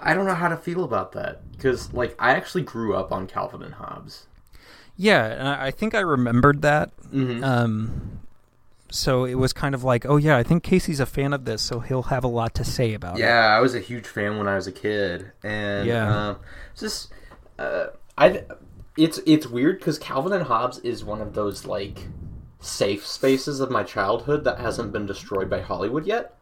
[0.00, 3.26] I don't know how to feel about that because, like, I actually grew up on
[3.26, 4.26] Calvin and Hobbes.
[5.00, 6.90] Yeah, and I think I remembered that.
[7.10, 7.42] Mm-hmm.
[7.42, 8.20] Um,
[8.90, 11.62] so it was kind of like, oh yeah, I think Casey's a fan of this,
[11.62, 13.20] so he'll have a lot to say about it.
[13.22, 16.28] Yeah, I was a huge fan when I was a kid, and Yeah.
[16.30, 16.36] um,
[16.72, 17.10] it's just
[17.58, 17.86] uh,
[18.18, 18.44] I.
[18.98, 22.06] It's it's weird because Calvin and Hobbes is one of those like
[22.60, 26.36] safe spaces of my childhood that hasn't been destroyed by Hollywood yet.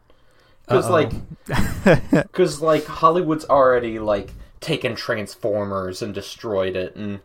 [0.65, 1.13] Because like,
[2.11, 7.21] because like Hollywood's already like taken Transformers and destroyed it, and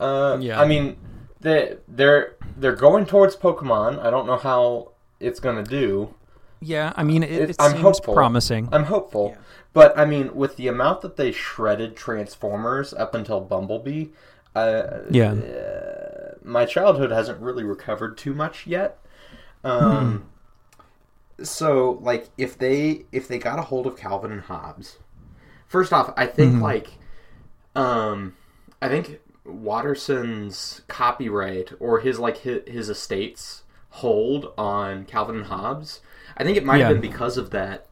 [0.00, 0.60] uh, Yeah.
[0.60, 0.96] I mean
[1.40, 3.98] they they're they're going towards Pokemon.
[4.04, 6.14] I don't know how it's gonna do.
[6.60, 8.14] yeah, I mean, it, It- it I'm seems hopeful.
[8.14, 8.68] promising.
[8.72, 9.30] I'm hopeful.
[9.34, 9.40] Yeah.
[9.74, 14.06] But I mean, with the amount that they shredded Transformers up until Bumblebee,
[14.54, 15.32] uh, Yeah.
[15.32, 18.98] uh, my childhood hasn't really recovered too much yet.
[19.64, 20.26] Um,
[21.42, 24.98] so like if they if they got a hold of Calvin and Hobbes,
[25.66, 26.62] first off, I think Mhm.
[26.62, 26.88] like,
[27.74, 28.36] um,
[28.80, 36.00] I think Watterson's copyright or his like his, his estate's hold on Calvin and Hobbes.
[36.36, 36.88] I think it might Yeah.
[36.88, 37.86] have been because of that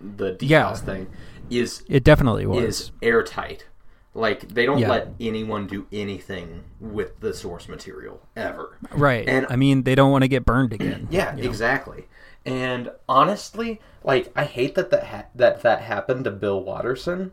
[0.00, 0.74] the decals Yeah.
[0.74, 1.06] thing
[1.50, 2.64] is It definitely was.
[2.64, 3.66] is airtight.
[4.14, 4.90] Like they don't Yeah.
[4.90, 8.78] let anyone do anything with the source material ever.
[8.92, 9.28] right.
[9.28, 11.08] and- I mean, they don't want to get burned again.
[11.10, 11.48] Yeah, you know?
[11.48, 12.06] exactly.
[12.46, 17.32] And honestly, like I hate that that ha- that that happened to Bill Watterson.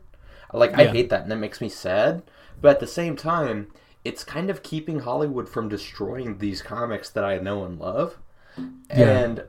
[0.53, 2.23] Like I hate that, and it makes me sad.
[2.61, 3.67] But at the same time,
[4.05, 8.17] it's kind of keeping Hollywood from destroying these comics that I know and love.
[8.89, 9.19] Yeah.
[9.19, 9.43] And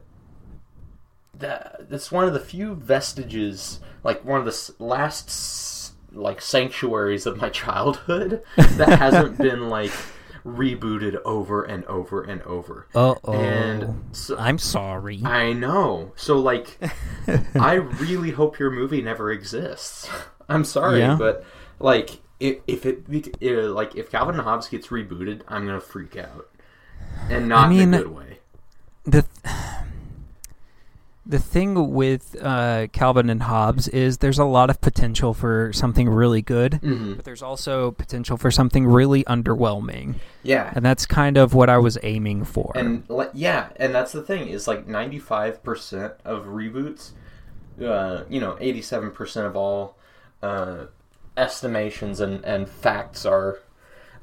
[1.38, 7.38] that that's one of the few vestiges, like one of the last like sanctuaries of
[7.38, 9.90] my childhood that hasn't been like
[10.44, 12.86] rebooted over and over and over.
[12.94, 13.32] Uh oh.
[13.32, 15.22] And so, I'm sorry.
[15.24, 16.12] I know.
[16.16, 16.78] So like
[17.54, 20.08] I really hope your movie never exists.
[20.48, 21.16] I'm sorry, Yeah.
[21.18, 21.44] but
[21.78, 26.16] like if, if it if, like if Calvin and Hobbes gets rebooted, I'm gonna freak
[26.16, 26.48] out,
[27.30, 28.38] and not in mean- a good way.
[29.04, 29.24] the
[31.24, 36.08] the thing with uh, Calvin and Hobbes is there's a lot of potential for something
[36.08, 41.36] really good, hmm but there's also potential for something really underwhelming, Yeah, and that's kind
[41.36, 42.72] of what I was aiming for.
[42.74, 47.12] and yeah, and that's the thing is like 95 percent of reboots,
[47.80, 49.96] uh, you know, 87 percent of all
[50.42, 50.86] uh,
[51.36, 53.58] estimations and and facts are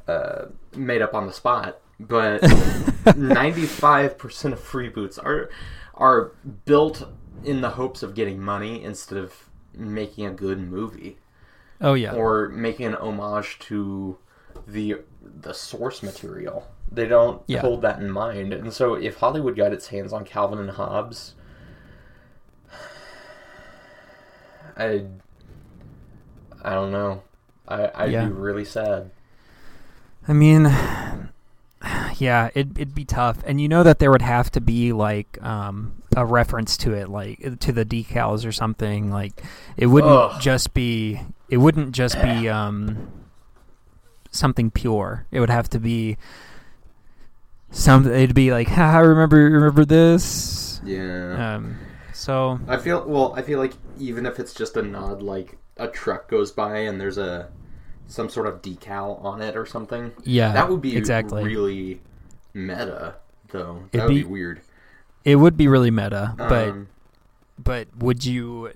[0.08, 0.45] uh,
[0.76, 2.41] made up on the spot, but
[3.15, 5.50] 95 percent of reboots are
[5.95, 6.32] are
[6.65, 7.08] built
[7.43, 11.17] in the hopes of getting money instead of making a good movie
[11.82, 14.17] oh yeah, or making an homage to
[14.67, 16.67] the the source material.
[16.91, 17.62] They don't Yeah.
[17.62, 21.36] hold that in mind, and so if Hollywood got its hands on Calvin and Hobbes,
[24.78, 25.06] I
[26.63, 27.24] I don't know.
[27.67, 28.26] I I'd Yeah.
[28.26, 29.12] be really sad.
[30.28, 30.63] I mean,
[32.17, 35.41] yeah, it, it'd be tough, and you know that there would have to be like
[35.43, 39.12] um, a reference to it, like to the decals or something.
[39.12, 39.41] Like
[39.78, 40.41] it wouldn't Ugh.
[40.41, 43.08] just be, it wouldn't just be um,
[44.32, 45.26] something pure.
[45.32, 46.17] It would have to be
[47.72, 48.12] something.
[48.13, 50.82] It'd be like, ha, I remember, remember this.
[50.84, 51.56] Yeah.
[51.56, 51.78] Um,
[52.13, 53.34] so I feel well.
[53.36, 57.00] I feel like even if it's just a nod, like a truck goes by and
[57.02, 57.50] there's a
[58.08, 60.12] some sort of decal on it or something.
[60.24, 61.44] yeah, That would be exactly.
[61.44, 62.02] really
[62.54, 63.15] meta,
[63.50, 63.84] though.
[63.92, 64.62] That It'd would be, be- weird.
[65.26, 66.88] It would be really meta, but Um,
[67.58, 68.72] But would you?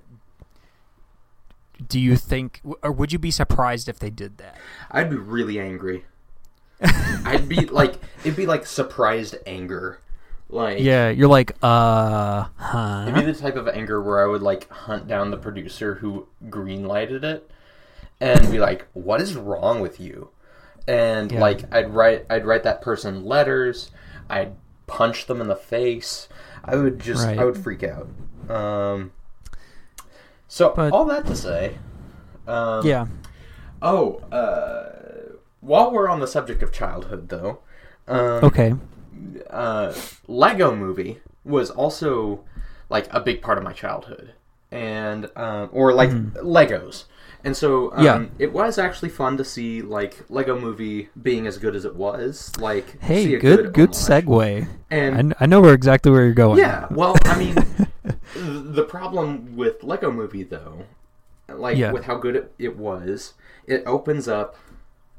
[1.88, 4.56] Do you think, or would you be surprised if they did that?
[4.90, 6.04] I'd be really angry.
[7.24, 10.00] I'd be like, it'd be like surprised anger.
[10.54, 13.06] Like, Yeah, you're like, uh, huh?
[13.08, 16.28] It'd be the type of anger where I would like hunt down the producer who
[16.48, 17.50] greenlighted it
[18.20, 20.28] and be like, "What is wrong with you?"
[20.86, 21.40] And Yeah.
[21.40, 23.90] like I'd write I'd write that person letters.
[24.30, 24.52] I'd
[24.86, 26.28] punch them in the face.
[26.64, 27.38] I would just Right.
[27.38, 28.06] I would freak out.
[28.48, 29.10] Um
[30.46, 31.78] so But- all that to say,
[32.46, 33.06] um, yeah,
[33.82, 37.58] Oh, uh, while we're on the subject of childhood, though,
[38.06, 38.74] um, okay,
[39.50, 39.94] uh,
[40.28, 42.44] Lego Movie was also
[42.88, 44.32] like a big part of my childhood,
[44.70, 47.04] and um, or like Legos,
[47.44, 48.04] and so um.
[48.04, 48.26] Yeah.
[48.38, 52.52] it was actually fun to see like Lego Movie being as good as it was.
[52.58, 54.24] Like, see hey, a good, good, homage.
[54.26, 54.68] segue.
[54.90, 56.58] And kn- I know where exactly where you're going.
[56.58, 57.54] yeah, well, I mean,
[58.34, 60.84] the problem with Lego Movie, though,
[61.48, 61.92] like Yeah.
[61.92, 63.34] with how good it, it was,
[63.66, 64.56] it opens up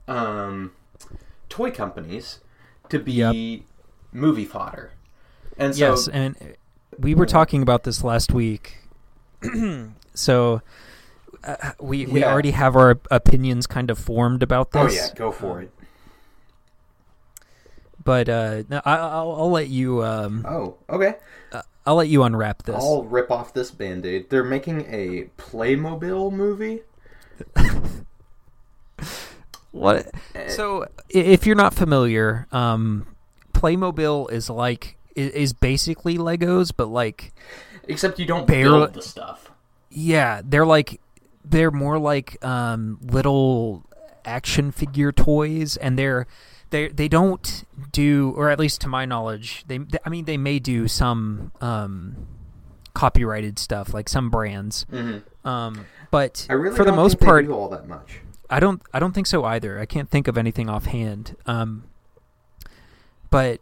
[0.08, 0.72] um,
[1.50, 2.40] toy companies
[2.90, 3.62] to be Yep.
[4.16, 4.92] Movie fodder.
[5.58, 6.36] And so, yes, and
[6.98, 8.78] we were talking about this last week.
[10.14, 10.62] so
[11.44, 12.32] uh, we we Yeah.
[12.32, 14.82] already have our opinions kind of formed about this.
[14.82, 15.72] oh yeah, go for it.
[18.04, 20.04] but uh, I, I'll, I'll let you.
[20.04, 21.16] Um, Oh, okay.
[21.88, 22.76] I'll let you unwrap this.
[22.76, 24.30] I'll rip off this band aid.
[24.32, 26.82] They're making a Playmobil movie.
[29.72, 30.10] What?
[30.48, 33.06] So, if you're not familiar, um,
[33.66, 37.34] Playmobil is like is basically Legos, but like,
[37.88, 39.50] Except you don't build the stuff.
[39.90, 41.00] yeah, they're like
[41.44, 43.84] they're more like um, little
[44.26, 46.28] action figure toys, and they're
[46.70, 50.60] they they don't do, or at least to my knowledge, they I mean they may
[50.60, 52.28] do some um,
[52.94, 55.48] copyrighted stuff, like some brands, Mm-hmm.
[55.48, 58.20] um, but I really for the most part, do all that much.
[58.50, 59.80] I don't I don't think so either.
[59.80, 61.36] I can't think of anything offhand.
[61.46, 61.86] Um,
[63.36, 63.60] but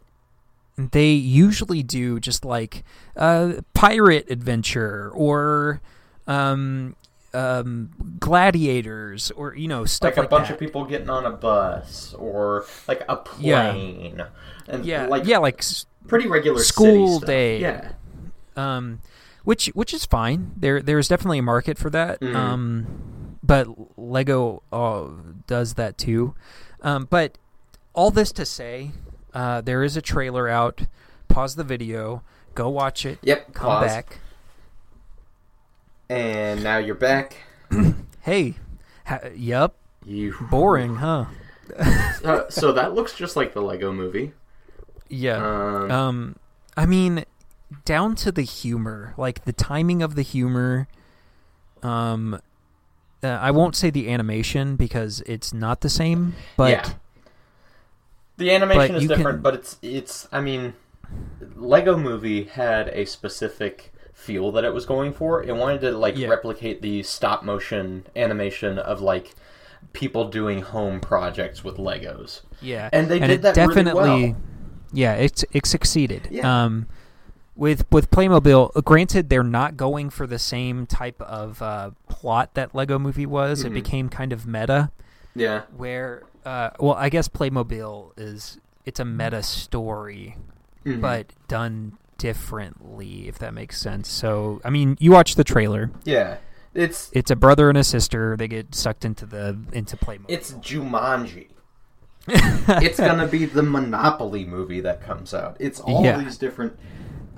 [0.78, 2.84] they usually do just like
[3.16, 5.80] uh, pirate adventure or
[6.28, 6.94] um,
[7.32, 10.54] um, gladiators or you know stuff Like like, a bunch that.
[10.54, 13.72] of people getting on a bus or like a Yeah.
[13.72, 14.22] plane.
[14.68, 15.60] And Yeah, like yeah, like
[16.06, 17.58] pretty regular School day.
[17.60, 17.92] Yeah.
[18.56, 19.00] um,
[19.42, 20.52] which which is fine.
[20.56, 22.20] There there's definitely a market for that.
[22.20, 22.34] Mhm.
[22.36, 22.86] Um,
[23.42, 23.66] but
[23.98, 25.06] Lego uh,
[25.48, 26.34] does that too.
[26.80, 27.38] Um, but
[27.92, 28.92] all this to say,
[29.34, 30.82] uh, there is a trailer out.
[31.28, 32.22] Pause the video.
[32.54, 33.18] Go watch it.
[33.22, 33.52] Yep.
[33.54, 33.86] Come pause.
[33.92, 34.18] back.
[36.08, 37.36] And now you're back.
[38.22, 38.54] Hey,
[39.04, 39.74] ha- yep.
[40.02, 41.26] You Boring, huh?
[42.24, 44.32] Uh, so that looks just like the Lego movie.
[45.10, 45.36] Yeah.
[45.36, 46.36] Um, Um,
[46.74, 47.24] I mean,
[47.84, 50.88] down to the humor, like the timing of the humor.
[51.82, 52.40] Um,
[53.22, 56.88] uh, I won't say the animation because it's not the same, but yeah.
[58.36, 60.28] The animation but is different, can- but it's it's.
[60.32, 60.74] I mean,
[61.56, 65.42] Lego Movie had a specific feel that it was going for.
[65.42, 66.28] It wanted to like Yeah.
[66.28, 69.34] replicate the stop motion animation of like
[69.92, 72.40] people doing home projects with Legos.
[72.60, 74.36] yeah, And they and did that really definitely, well.
[74.92, 76.26] yeah, it's it succeeded.
[76.30, 76.64] Yeah.
[76.64, 76.86] Um,
[77.54, 82.54] with with Playmobil, uh, granted, they're not going for the same type of uh, plot
[82.54, 83.62] that Lego Movie was.
[83.62, 83.66] Mhm.
[83.66, 84.90] It became kind of meta.
[85.36, 85.62] Yeah.
[85.76, 90.36] where uh, well i guess playmobil is it's a meta story
[90.84, 91.00] Mhm.
[91.00, 96.36] but done differently if that makes sense so i mean you watch the trailer yeah,
[96.74, 100.52] it's it's a brother and a sister they get sucked into the into playmobil it's
[100.54, 101.48] Jumanji.
[102.28, 105.58] it's gonna be the Monopoly movie that comes out.
[105.60, 106.16] It's all Yeah.
[106.18, 106.78] these different.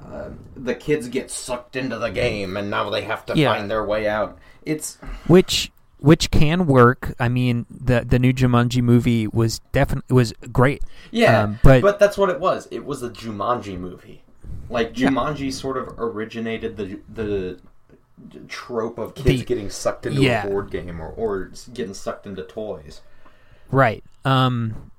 [0.01, 3.53] Uh, the kids get sucked into the game, and now they have to Yeah.
[3.53, 4.38] find their way out.
[4.64, 10.32] It's which which can work i mean the the new jumanji movie was definitely was
[10.52, 12.68] great yeah, Um, but- but that's what it was.
[12.70, 14.22] It was a Jumanji movie.
[14.68, 17.59] Like Jumanji sort of originated the the
[18.48, 20.44] trope of kids The- getting sucked into yeah.
[20.44, 23.00] a board game or, or getting sucked into toys.
[23.70, 24.90] right um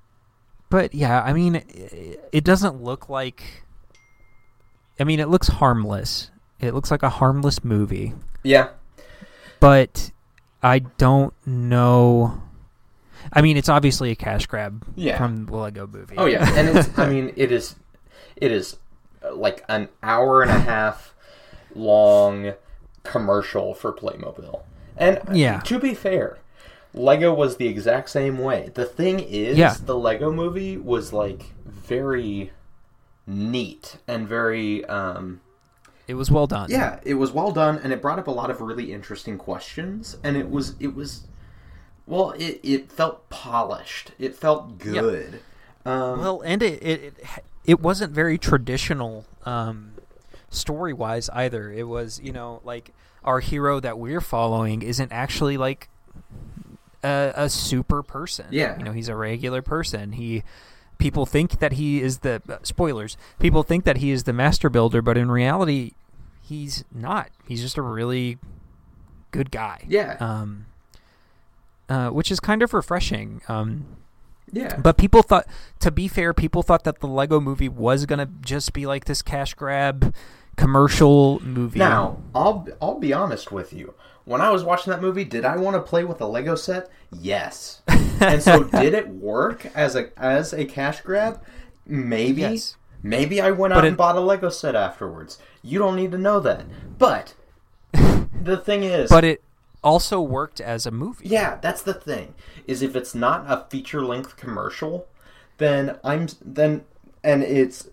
[0.70, 1.56] but yeah i mean
[2.32, 3.64] it doesn't look like
[5.00, 6.30] i mean it looks harmless
[6.60, 8.70] it looks like a harmless movie Yeah,
[9.60, 10.12] but
[10.64, 12.42] I don't know.
[13.34, 15.18] I mean, it's obviously a cash grab Yeah.
[15.18, 16.16] from the Lego Movie.
[16.18, 16.98] Oh yeah, and it's.
[16.98, 17.76] I mean, it is.
[18.36, 18.78] It is
[19.24, 21.14] uh, like an hour and a half
[21.76, 22.54] long
[23.04, 24.62] commercial for Playmobil.
[24.98, 25.60] And uh, Yeah.
[25.62, 26.38] to be fair,
[26.94, 28.72] Lego was the exact same way.
[28.74, 29.76] The thing is, Yeah.
[29.84, 32.52] the Lego Movie was like very
[33.26, 34.86] neat and very.
[34.86, 35.42] Um,
[36.08, 36.70] it was well done.
[36.70, 40.18] yeah, it was well done, and it brought up a lot of really interesting questions.
[40.24, 40.76] And it was.
[40.80, 41.24] It was.
[42.06, 44.12] Well, it, it felt polished.
[44.18, 45.42] It felt good.
[45.86, 47.14] Um, Well, and it it
[47.66, 49.92] it wasn't very traditional um,
[50.50, 51.72] story wise either.
[51.72, 52.94] It was you know like
[53.24, 55.90] our hero that we're following isn't actually like
[57.04, 58.48] a, a super person.
[58.52, 58.78] Yeah.
[58.78, 60.14] you know he's a regular person.
[60.14, 60.44] He
[60.98, 63.18] people think that he is the uh, spoilers.
[63.40, 65.92] People think that he is the master builder, but in reality,
[66.42, 67.30] he's not.
[67.48, 68.38] He's just a really
[69.32, 69.84] good guy.
[69.88, 70.18] Yeah.
[70.20, 70.66] Um.
[71.90, 73.42] Uh, which is kind of refreshing.
[73.48, 73.86] Um,
[74.52, 74.76] yeah.
[74.78, 75.48] but people thought,
[75.80, 79.22] to be fair, people thought that the Lego movie was gonna just be like this
[79.22, 80.14] cash grab
[80.58, 81.80] commercial movie.
[81.80, 83.94] Now, I'll I'll be honest with you.
[84.28, 86.90] When I was watching that movie, did I want to play with a Lego set?
[87.18, 87.82] Yes.
[88.20, 91.42] and so, did it work as a as a cash grab?
[91.86, 92.42] Maybe.
[92.42, 92.76] Yes.
[93.02, 95.40] Maybe I went But out it- and bought a Lego set afterwards.
[95.64, 96.66] You don't need to know that.
[96.98, 97.36] But
[97.94, 99.42] the thing is, but it
[99.82, 101.30] also worked as a movie.
[101.30, 102.34] yeah, that's the thing.
[102.68, 105.08] Is if it's not a feature length commercial,
[105.58, 106.84] then I'm then
[107.24, 107.88] and it's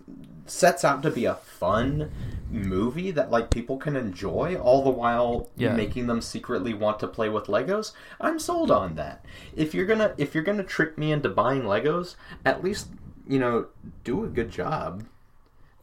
[0.47, 2.11] sets out to be a fun
[2.55, 5.73] movie that like people can enjoy all the while Yeah.
[5.75, 7.91] making them secretly want to play with Legos.
[8.19, 9.25] I'm sold on that.
[9.55, 12.87] If you're going to if you're going to trick me into buying Legos, at least
[13.27, 13.67] you know,
[14.03, 15.03] do a good job.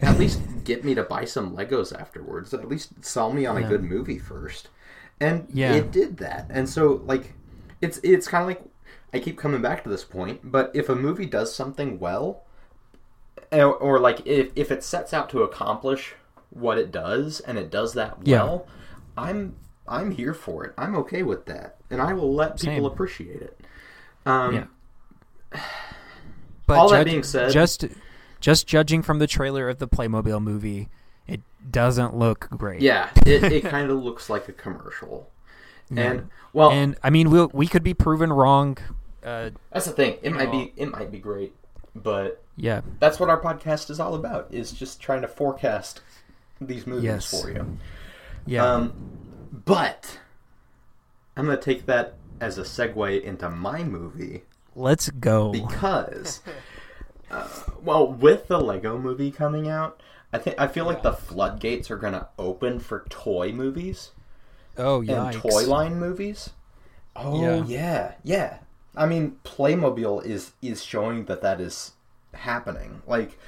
[0.00, 2.52] At least get me to buy some Legos afterwards.
[2.54, 4.68] At least sell me on a good movie first.
[5.20, 5.74] And Yeah.
[5.74, 6.46] it did that.
[6.50, 7.34] And so like
[7.80, 8.62] it's it's kind of like
[9.14, 12.44] I keep coming back to this point, but if a movie does something well
[13.50, 16.14] or, or like if if it sets out to accomplish
[16.52, 18.44] what it does and it does that Yeah.
[18.44, 18.66] well,
[19.16, 19.56] I'm
[19.88, 20.74] I'm here for it.
[20.78, 21.76] I'm okay with that.
[21.90, 22.84] And I will let people Same.
[22.84, 23.60] appreciate it.
[24.26, 24.64] Um Yeah.
[26.66, 27.84] But All that being said- just
[28.40, 30.88] just judging from the trailer of the Playmobil movie,
[31.26, 31.40] it
[31.70, 32.80] doesn't look great.
[32.80, 35.28] Yeah, it, it kind of looks like a commercial.
[35.94, 38.78] And well, and I mean, we will we could be proven wrong.
[39.22, 40.18] Uh, that's the thing.
[40.22, 41.54] It might know- be it might be great,
[41.94, 44.46] but yeah, that's what our podcast is all about.
[44.50, 46.00] Is just trying to forecast
[46.66, 47.30] these movies Yes.
[47.42, 47.78] for you.
[48.46, 48.64] yeah.
[48.64, 48.92] Um,
[49.64, 50.18] but
[51.36, 54.42] I'm gonna take that as a segue into my movie
[54.74, 55.52] Let's go.
[55.52, 56.40] because,
[57.30, 57.48] uh,
[57.82, 60.00] well, with the Lego Movie coming out,
[60.32, 64.10] I think I feel like the floodgates are gonna open for toy movies.
[64.78, 65.26] oh yeah.
[65.28, 66.50] and toy line movies.
[67.14, 67.64] Oh Yeah.
[67.66, 68.12] yeah.
[68.24, 68.58] yeah,
[68.96, 71.92] I mean, Playmobil is is showing that that is
[72.32, 73.02] happening.
[73.06, 73.38] Like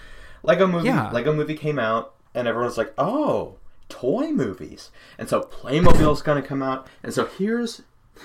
[0.42, 1.10] Lego movie, Yeah.
[1.10, 3.56] Lego movie came out, and everyone's like, "Oh,
[3.88, 7.82] toy movies," and so Playmobil's going to come out, and so here's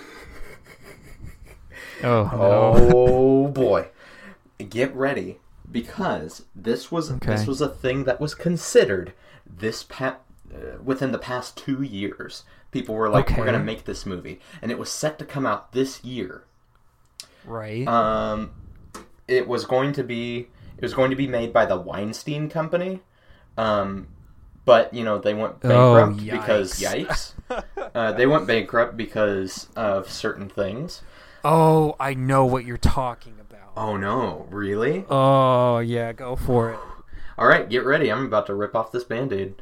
[2.03, 3.88] Oh oh boy,
[4.70, 5.39] get ready
[5.72, 7.32] because this was Okay.
[7.32, 9.14] this was a thing that was considered
[9.45, 10.18] this pa-
[10.53, 12.43] uh, within the past two years.
[12.72, 15.45] People were like, "We're going to make this movie," and it was set to come
[15.45, 16.43] out this year.
[17.45, 17.88] right.
[17.88, 18.51] Um,
[19.28, 20.47] it was going to be
[20.78, 23.01] it was going to be made by the Weinstein Company,
[23.58, 24.08] um,
[24.66, 27.34] but you know they went Oh, bankrupt because yikes.
[27.95, 31.02] uh, they went bankrupt because of certain things.
[31.43, 33.72] oh, I know what you're talking about.
[33.78, 35.06] Oh no, really?
[35.10, 36.80] Oh yeah, go for it.
[37.38, 38.12] All right, get ready.
[38.12, 39.56] I'm about to rip off this band-aid.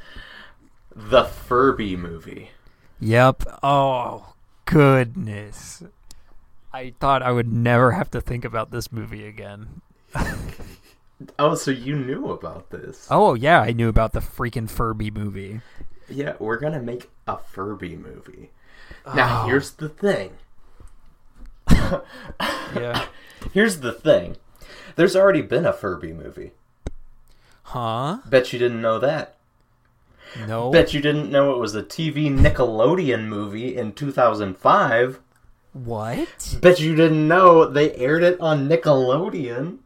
[0.96, 2.50] The Furby movie.
[3.00, 3.44] Yep.
[3.62, 4.34] Oh
[4.66, 5.84] goodness.
[6.74, 9.82] I thought I would never have to think about this movie again.
[11.40, 13.08] Oh, so you knew about this?
[13.10, 15.62] Oh yeah, I knew about the freaking Furby movie.
[16.10, 18.52] Yeah, we're gonna make a Furby movie.
[19.16, 19.48] Now, Oh.
[19.48, 20.32] here's the thing.
[22.76, 23.06] Yeah.
[23.54, 24.36] Here's the thing.
[24.96, 26.52] There's already been a Furby movie.
[27.64, 28.18] Huh?
[28.26, 29.36] Bet you didn't know that.
[30.48, 30.70] No.
[30.72, 35.20] Bet you didn't know it was a TV Nickelodeon movie in 2005.
[35.74, 36.58] What?
[36.62, 39.78] Bet you didn't know they aired it on Nickelodeon.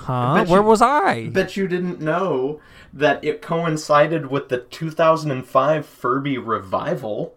[0.00, 0.34] Huh?
[0.34, 1.28] bet Where you- was I?
[1.28, 2.60] Bet you didn't know
[2.92, 7.36] that it coincided with the 2005 Furby revival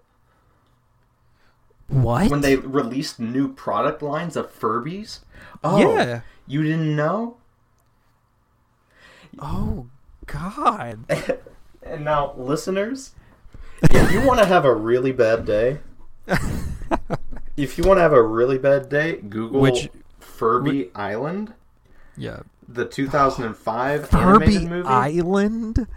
[1.88, 2.32] what?
[2.32, 5.20] when they released new product lines of Furbies.
[5.64, 6.22] Oh, Yeah.
[6.48, 7.38] You didn't know?
[9.40, 9.88] Oh
[10.26, 11.00] God.
[11.86, 13.12] And now, listeners,
[13.82, 15.80] if you want to have a really bad day,
[17.58, 21.54] if you want to have a really bad day, Google Which- Furby Island,
[22.16, 22.40] Yeah.
[22.68, 24.88] The 2005 Furby animated movie.
[24.88, 25.88] Island.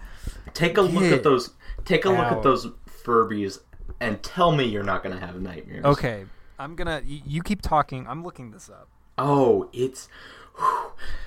[0.55, 1.51] take a look Get at those.
[1.85, 2.67] Take a look at those
[3.05, 3.61] Furbies
[4.01, 5.85] and tell me you're not going to have nightmares.
[5.85, 6.25] Okay.
[6.59, 7.03] I'm gonna.
[7.07, 8.07] y- You keep talking.
[8.09, 8.89] I'm looking this up.
[9.19, 10.09] Oh, it's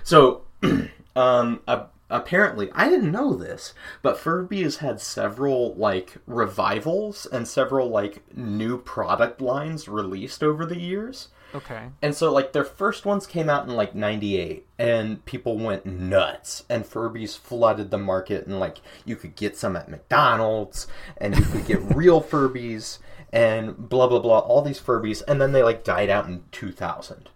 [0.03, 0.43] so.
[1.15, 7.47] um, a- apparently, I didn't know this, but Furby has had several like revivals and
[7.47, 11.29] several like new product lines released over the years.
[11.53, 11.89] Okay.
[12.01, 16.63] And so, like, their first ones came out in like '98, and people went nuts.
[16.69, 20.87] And Furbies flooded the market, and like, you could get some at McDonald's,
[21.17, 22.99] and you could get real Furbies,
[23.33, 25.23] and blah blah blah, all these Furbies.
[25.27, 27.29] And then they like died out in 2000.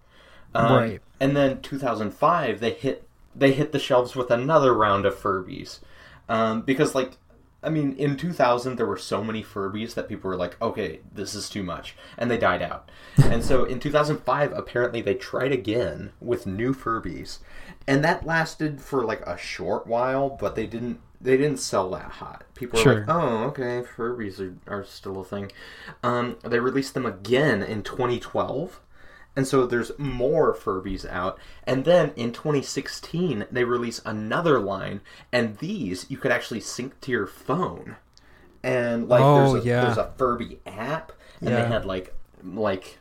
[0.55, 1.01] Um, Right.
[1.19, 5.79] And then 2005, they hit they hit the shelves with another round of Furbies,
[6.29, 7.17] um, because like.
[7.63, 11.33] I mean, in 2000, there were so many Furbies that people were like, okay, this
[11.33, 11.95] is too much.
[12.17, 12.89] And they died out.
[13.23, 17.39] and so in 2005, apparently they tried again with new Furbies.
[17.87, 22.11] And that lasted for like a short while, but they didn't they didn't sell that
[22.11, 22.43] hot.
[22.53, 22.95] People were Sure.
[22.95, 25.53] like, oh, okay, Furbies are, are still a thing.
[26.03, 28.81] Um, they released them again in 2012.
[29.35, 31.39] And so there's more Furbies out.
[31.65, 37.11] And then in 2016, they release another line, and these you could actually sync to
[37.11, 37.95] your phone.
[38.61, 39.85] And like Oh, there's a, yeah.
[39.85, 41.11] there's a Furby app,
[41.41, 42.13] and they had like
[42.43, 42.99] like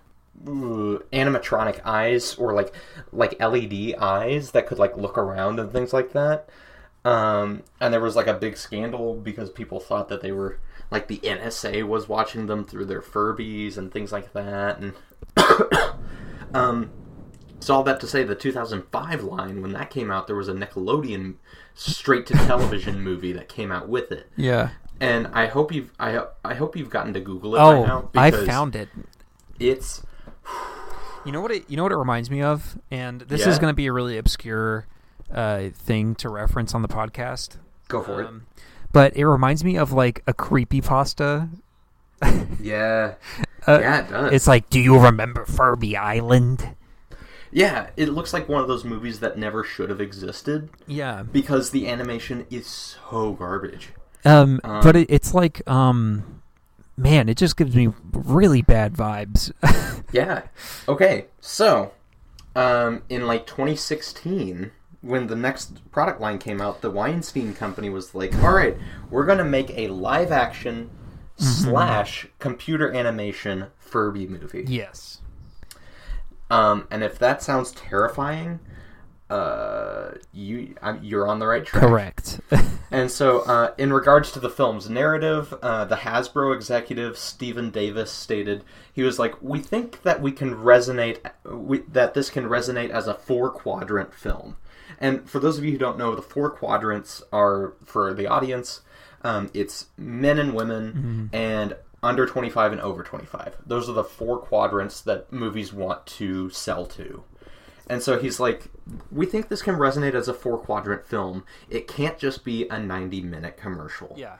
[0.48, 2.72] ooh, animatronic eyes or like
[3.12, 6.48] like LED eyes that could like look around and things like that.
[7.04, 10.58] Um, and there was like a big scandal because people thought that they were
[10.90, 14.78] like the NSA was watching them through their Furbies and things like that.
[14.78, 14.94] And
[16.54, 16.90] um,
[17.60, 20.52] So all that to say, the 2005 line, when that came out, there was a
[20.52, 21.34] Nickelodeon
[21.74, 24.28] straight-to-television movie that came out with it.
[24.36, 24.70] Yeah.
[25.00, 28.10] And I hope you've I, I hope you've gotten to Google it Oh, right now.
[28.14, 28.88] I found it.
[29.58, 30.02] it's
[31.26, 31.50] You know what?
[31.52, 33.48] It, you know what it reminds me of, and this Yeah?
[33.50, 34.86] is going to be a really obscure
[35.32, 37.56] uh, thing to reference on the podcast.
[37.88, 38.46] go for Um,
[38.92, 41.48] but it reminds me of like a creepy pasta.
[42.60, 43.14] Yeah,
[43.66, 44.32] Uh, yeah, it does.
[44.32, 46.74] It's like, do you remember Furby Island?
[47.54, 51.22] yeah, it looks like one of those movies that never should have existed Yeah.
[51.22, 53.90] because the animation is so garbage.
[54.24, 56.40] Um, Um, but it, it's like, um,
[56.96, 59.52] man, it just gives me really bad vibes.
[60.12, 60.42] Yeah.
[60.88, 61.26] Okay.
[61.40, 61.92] So,
[62.54, 68.14] um, in like 2016, when the next product line came out, the Weinstein Company was
[68.14, 68.76] like, "All right,
[69.10, 70.90] we're gonna make a live action
[71.42, 75.18] slash computer animation Furby movie." yes.
[76.50, 78.60] Um, and if that sounds terrifying,
[79.30, 81.82] uh, you you're on the right track.
[81.82, 82.40] Correct.
[82.92, 88.10] And so, uh, in regards to the film's narrative, uh, the Hasbro executive Stephen Davis
[88.10, 92.90] stated he was like, "We think that we can resonate, we, that this can resonate
[92.90, 94.58] as a four quadrant film."
[94.98, 98.82] And for those of you who don't know, the four quadrants are for the audience.
[99.24, 103.58] Um, it's men and women, and under 25 and over 25.
[103.64, 107.22] Those are the four quadrants that movies want to sell to.
[107.88, 108.70] And so he's like,
[109.10, 111.44] we think this can resonate as a four quadrant film.
[111.70, 114.14] It can't just be a 90 minute commercial.
[114.16, 114.36] yeah.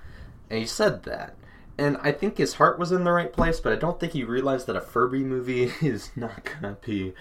[0.50, 1.36] And he said that.
[1.78, 4.24] And I think his heart was in the right place, but I don't think he
[4.24, 7.14] realized that a Furby movie is not going to be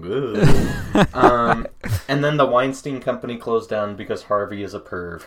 [0.00, 0.46] good.
[1.14, 1.66] um,
[2.06, 5.24] and then the Weinstein Company closed down because Harvey is a perv.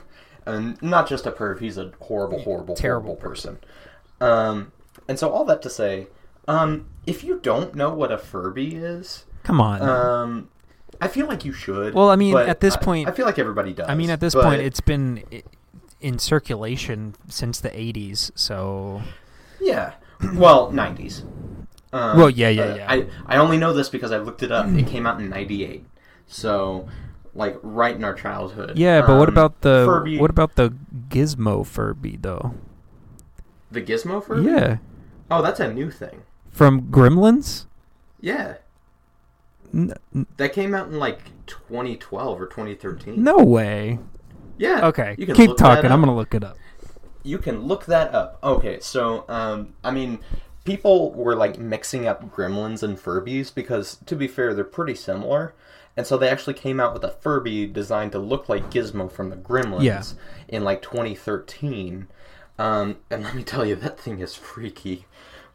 [0.49, 3.57] And not just a perv, he's a horrible, horrible, Terrible horrible person.
[4.21, 4.71] Um,
[5.07, 6.07] and so, all that to say,
[6.47, 9.81] um, if you don't know what a Furby is, Come on.
[9.81, 10.49] um,
[11.01, 11.93] I feel like you should.
[11.93, 13.87] Well, I mean, at this I- point- I, feel like everybody does.
[13.87, 15.23] I mean, at this but- point, it's been
[16.01, 19.01] in circulation since the 80s, so.
[19.61, 19.93] yeah.
[20.33, 21.23] Well, nineties.
[21.93, 22.85] Um, Well, yeah, yeah, yeah.
[22.91, 24.67] I I only know this because I looked it up.
[24.67, 25.85] It came out in '98,
[26.27, 26.89] so
[27.39, 28.77] like right in our childhood.
[28.77, 30.19] Yeah, but what Um, about the Furby?
[30.19, 30.73] what about the
[31.09, 32.53] Gizmo Furby though?
[33.71, 34.43] the Gizmo Furby?
[34.49, 34.77] Yeah,
[35.31, 36.21] Oh, that's a new thing.
[36.51, 37.65] from Gremlins.
[38.19, 38.55] Yeah,
[39.73, 39.93] N-
[40.37, 43.23] that came out in like 2012 or 2013.
[43.23, 43.99] no way.
[44.57, 44.87] Yeah.
[44.87, 45.91] Okay, You can keep talking.
[45.91, 46.57] I'm gonna look it up.
[47.23, 48.39] you can look that up.
[48.43, 50.19] Okay, so um, I mean,
[50.65, 55.53] people were like mixing up Gremlins and Furbies because, to be fair, they're pretty similar,
[55.99, 59.29] and so they actually came out with a Furby designed to look like Gizmo from
[59.29, 60.01] the Gremlins Yeah.
[60.47, 62.07] in like 2013.
[62.57, 65.05] Um, and let me tell you, that thing is freaky.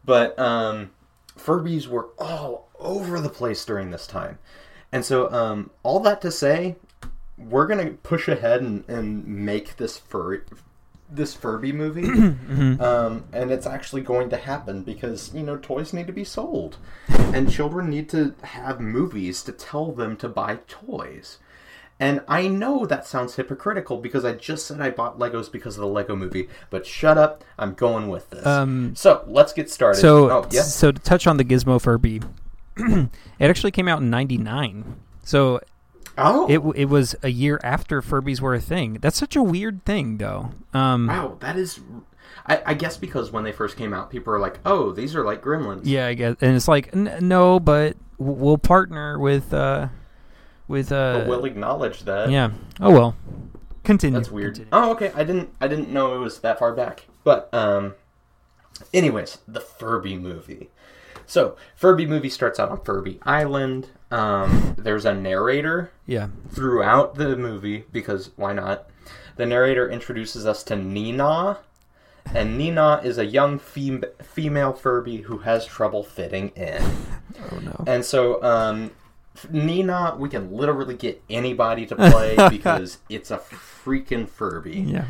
[0.05, 0.91] But um,
[1.35, 4.37] Furbies were all over the place during this time,
[4.91, 6.75] and so um, all that to say,
[7.39, 10.43] we're gonna push ahead and, and make this fur
[11.09, 12.03] this Furby movie,
[12.83, 16.77] um, and it's actually going to happen because you know toys need to be sold,
[17.07, 21.39] and children need to have movies to tell them to buy toys.
[21.97, 25.81] And I know that sounds hypocritical because I just said I bought Legos because of
[25.81, 28.45] the Lego movie, but shut up, I'm going with this.
[28.45, 30.01] Um, so let's get started.
[30.01, 32.21] So, oh yeah, so to touch on the Gizmo Furby,
[32.77, 34.97] it actually came out in '99.
[35.23, 35.61] So
[36.17, 38.93] oh it it was a year after Furbies were a thing.
[39.01, 40.51] That's such a weird thing, though.
[40.73, 41.79] Um, wow, that is.
[42.47, 45.23] I, I guess because when they first came out, people are like, "Oh, these are
[45.25, 49.87] like Gremlins." Yeah, I guess, and it's like n- no, but we'll partner with uh,
[50.67, 52.29] with uh, but we'll acknowledge that.
[52.29, 52.51] yeah.
[52.79, 53.15] Oh well,
[53.83, 54.19] continue.
[54.19, 54.55] That's weird.
[54.55, 54.69] Continue.
[54.71, 55.11] Oh, okay.
[55.15, 55.49] I didn't.
[55.59, 57.07] I didn't know it was that far back.
[57.23, 57.95] But um,
[58.93, 60.69] anyways, the Furby movie.
[61.25, 63.89] So Furby movie starts out on Furby Island.
[64.15, 68.87] Um, there's a narrator Yeah, throughout the movie because why not?
[69.35, 71.57] The narrator introduces us to Nina,
[72.33, 76.81] and Nina is a young fem- female Furby who has trouble fitting in.
[77.51, 77.83] oh no.
[77.85, 78.91] And so, um,
[79.49, 84.79] Nina, we can literally get anybody to play because it's a freaking Furby.
[84.87, 85.05] Yeah,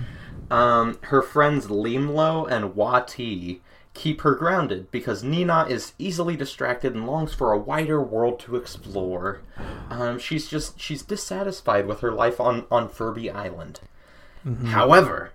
[0.49, 3.59] Um, her friends Limlo and Wati
[3.95, 8.55] keep her grounded because Nina is easily distracted and longs for a wider world to
[8.55, 9.41] explore.
[9.89, 13.79] Um, she's just she's dissatisfied with her life on on Furby Island.
[14.65, 15.31] However,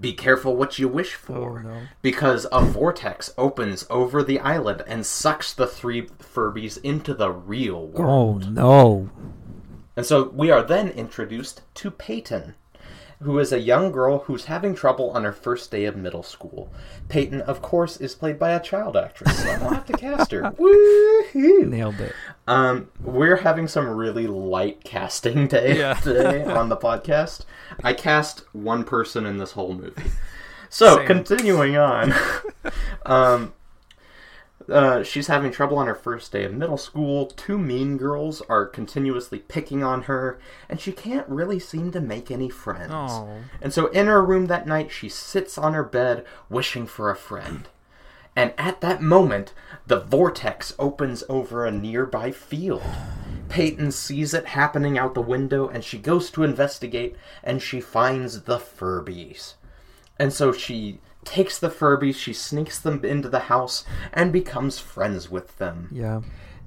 [0.00, 1.80] be careful what you wish for Oh, no.
[2.00, 7.86] because a vortex opens over the island and sucks the three Furbies into the real
[7.88, 8.44] world.
[8.44, 9.10] Oh no.
[9.96, 12.54] And so we are then introduced to Peyton,
[13.22, 16.70] who is a young girl who's having trouble on her first day of middle school.
[17.08, 20.30] Peyton, of course, is played by a child actress, so I don't have to cast
[20.32, 20.42] her.
[20.58, 21.66] Woohoo!
[21.66, 22.14] Nailed it.
[22.46, 25.94] Um, we're having some really light casting day Yeah.
[26.02, 27.44] today on the podcast.
[27.82, 30.02] I cast one person in this whole movie.
[30.70, 31.06] So Same.
[31.06, 32.12] continuing on,
[33.06, 33.52] um,
[34.68, 37.26] uh, she's having trouble on her first day of middle school.
[37.26, 40.38] Two mean girls are continuously picking on her,
[40.68, 42.92] and she can't really seem to make any friends.
[42.92, 43.28] Oh.
[43.60, 47.16] And so in her room that night, she sits on her bed wishing for a
[47.16, 47.68] friend.
[48.36, 49.52] And at that moment,
[49.86, 52.82] the vortex opens over a nearby field.
[53.48, 58.42] Peyton sees it happening out the window and she goes to investigate and she finds
[58.42, 59.54] the Furbies.
[60.18, 65.30] And so she takes the Furbies, she sneaks them into the house and becomes friends
[65.30, 65.88] with them.
[65.92, 66.22] Yeah.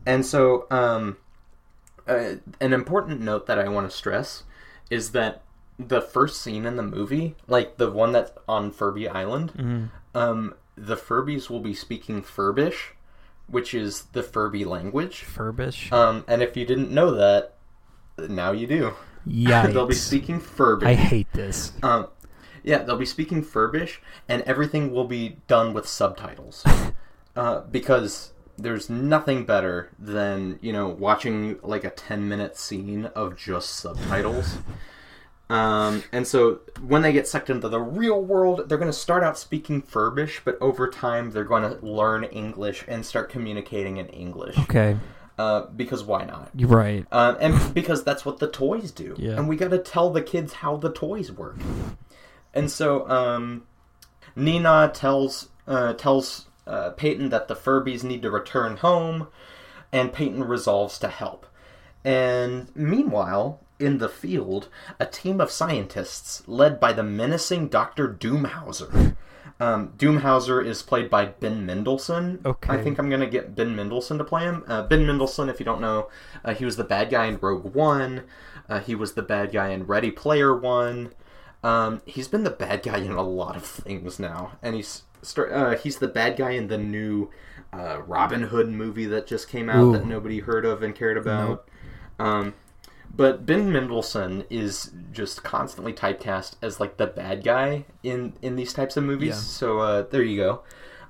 [0.05, 1.18] And so, um,
[2.08, 4.43] uh, an important note that I want to stress
[4.89, 5.41] is that
[5.78, 10.95] the first scene in the movie, like the one that's on Furby Island, um, the
[10.95, 12.93] Furbies will be speaking Furbish,
[13.47, 15.24] which is the Furby language.
[15.24, 15.91] Furbish.
[15.91, 17.55] Um, and if you didn't know that,
[18.18, 18.93] now you do.
[19.26, 19.68] Yeah.
[19.68, 20.88] They'll be speaking Furbish.
[20.88, 21.74] I hate this.
[21.84, 22.08] Um,
[22.68, 26.65] yeah, they'll be speaking Furbish, and everything will be done with subtitles.
[27.36, 33.38] uh, because there's nothing better than, you know, watching like a 10 minute scene of
[33.38, 34.57] just subtitles.
[35.49, 39.24] Um, and so when they get sucked into the real world, they're going to start
[39.24, 44.07] out speaking Furbish, but over time they're going to learn English and start communicating in
[44.07, 44.57] English.
[44.57, 44.97] Okay.
[45.38, 46.49] Uh, because why not?
[46.53, 47.05] You're right.
[47.13, 49.15] Um, and because that's what the toys do.
[49.18, 49.38] Yeah.
[49.38, 51.57] And we got to tell the kids how the toys work.
[52.58, 53.68] And so um,
[54.36, 59.28] Nina tells uh, tells uh, Peyton that the Furbies need to return home,
[59.93, 61.45] and Peyton resolves to help.
[62.03, 68.08] And meanwhile, in the field, a team of scientists led by the menacing Dr.
[68.08, 69.16] Doomhauser.
[69.60, 72.41] Um, Doomhauser is played by Ben Mendelsohn.
[72.43, 72.74] Okay.
[72.74, 74.64] I think I'm going to get Ben Mendelsohn to play him.
[74.68, 76.10] Uh, ben Mendelsohn, if you don't know,
[76.43, 78.24] uh, he was the bad guy in Rogue One.
[78.68, 81.12] Uh, he was the bad guy in Ready Player One.
[81.64, 85.51] Um, he's been the bad guy in a lot of things now, and he's start,
[85.51, 87.30] uh, he's the bad guy in the new
[87.74, 89.91] uh, Robin Hood movie that just came out Ooh.
[89.93, 91.68] that nobody heard of and cared about.
[92.20, 92.53] Um,
[93.14, 98.74] but Ben Mendelsohn is just constantly typecast as like the bad guy in in these
[98.74, 99.30] types of movies.
[99.30, 99.36] Yeah.
[99.36, 100.62] So uh, there you go.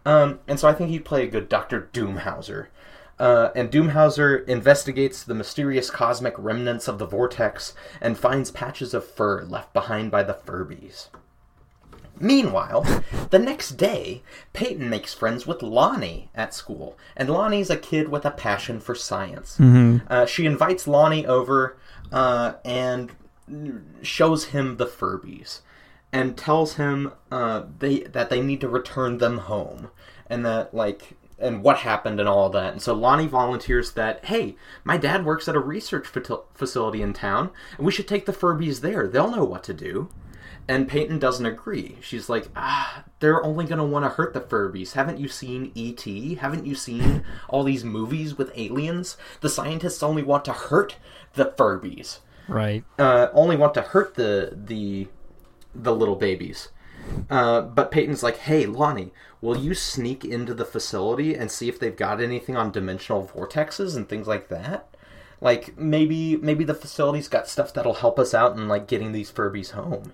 [0.06, 2.68] Um, and so I think he'd play a good Doctor Doomhauser.
[3.20, 9.06] Uh, and Doomhauser investigates the mysterious cosmic remnants of the vortex and finds patches of
[9.06, 11.08] fur left behind by the Furbies.
[12.20, 18.10] Meanwhile, the next day, Peyton makes friends with Lonnie at school, and Lonnie's a kid
[18.10, 19.58] with a passion for science.
[20.08, 21.78] Uh, she invites Lonnie over
[22.12, 23.12] uh, and
[24.02, 25.62] shows him the Furbies,
[26.12, 29.90] and tells him uh, they that they need to return them home,
[30.28, 32.74] and that like and what happened and all that.
[32.74, 37.52] And so Lonnie volunteers that, hey, my dad works at a research facility in town,
[37.78, 39.08] and we should take the Furbies there.
[39.08, 40.10] They'll know what to do.
[40.70, 41.98] And Peyton doesn't agree.
[42.02, 44.94] She's like, ah, they're only going to want to hurt the Furbies.
[44.94, 46.36] Haven't you seen E.T.?
[46.36, 49.16] Haven't you seen all these movies with aliens?
[49.40, 50.98] The scientists only want to hurt
[51.36, 52.20] the Furbies.
[52.50, 52.84] Right.
[53.00, 55.08] Uh, only want to hurt the the
[55.74, 56.70] the little babies.
[57.30, 61.80] Uh, but Peyton's like, hey, Lonnie, will you sneak into the facility and see if
[61.80, 64.88] they've got anything on dimensional vortexes and things like that?
[65.40, 69.32] Like maybe maybe the facility's got stuff that'll help us out in like getting these
[69.32, 70.14] Furbies home.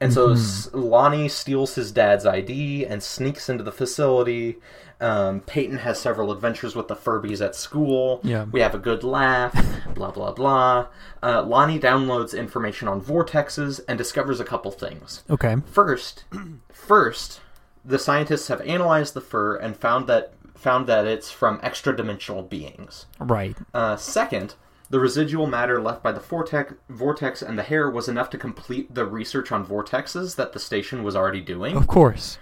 [0.00, 4.58] And so S Lonnie steals his dad's ID and sneaks into the facility.
[5.02, 8.20] Um, Peyton has several adventures with the Furbies at school.
[8.22, 8.44] Yeah.
[8.44, 9.52] We have a good laugh,
[9.94, 10.86] blah, blah, blah.
[11.22, 15.24] Uh, Lonnie downloads information on vortexes and discovers a couple things.
[15.28, 15.56] Okay.
[15.66, 16.24] First,
[16.72, 17.40] first,
[17.84, 23.06] the scientists have analyzed the fur and found that found that it's from extra-dimensional beings.
[23.18, 23.56] Right.
[23.74, 24.54] Uh, second,
[24.90, 28.94] the residual matter left by the vortex, vortex and the hair was enough to complete
[28.94, 31.76] the research on vortexes that the station was already doing.
[31.76, 32.38] Of course.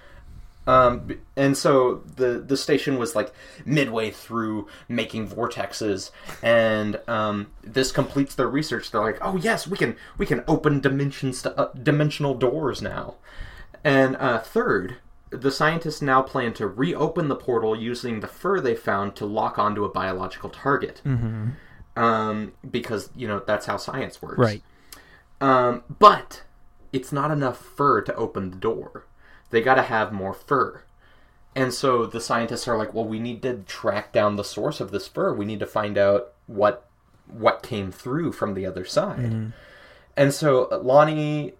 [0.67, 3.33] Um, and so the the station was like
[3.65, 6.11] midway through making vortexes,
[6.43, 8.91] and um, this completes their research.
[8.91, 13.15] They're like, "Oh yes, we can we can open dimensions to uh, dimensional doors now."
[13.83, 14.97] And uh, third,
[15.31, 19.59] the scientists now plan to reopen the portal using the fur they found to lock
[19.59, 21.01] onto a biological target.
[21.05, 21.51] Mm-hmm.
[21.97, 24.39] Um, because you know that's how science works.
[24.39, 24.63] Right.
[25.41, 26.43] Um, but
[26.93, 29.07] it's not enough fur to open the door.
[29.51, 30.83] They got to have more fur.
[31.55, 34.91] And so the scientists are like, well, we need to track down the source of
[34.93, 35.35] this fur.
[35.35, 36.87] We need to find out what
[37.27, 39.53] what came through from the other side.
[40.17, 41.55] And so Lonnie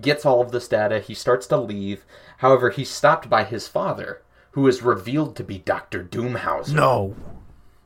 [0.00, 1.00] gets all of this data.
[1.00, 2.04] He starts to leave.
[2.38, 4.22] However, he's stopped by his father,
[4.52, 6.02] who is revealed to be Dr.
[6.04, 6.74] Doomhauser.
[6.74, 7.16] No.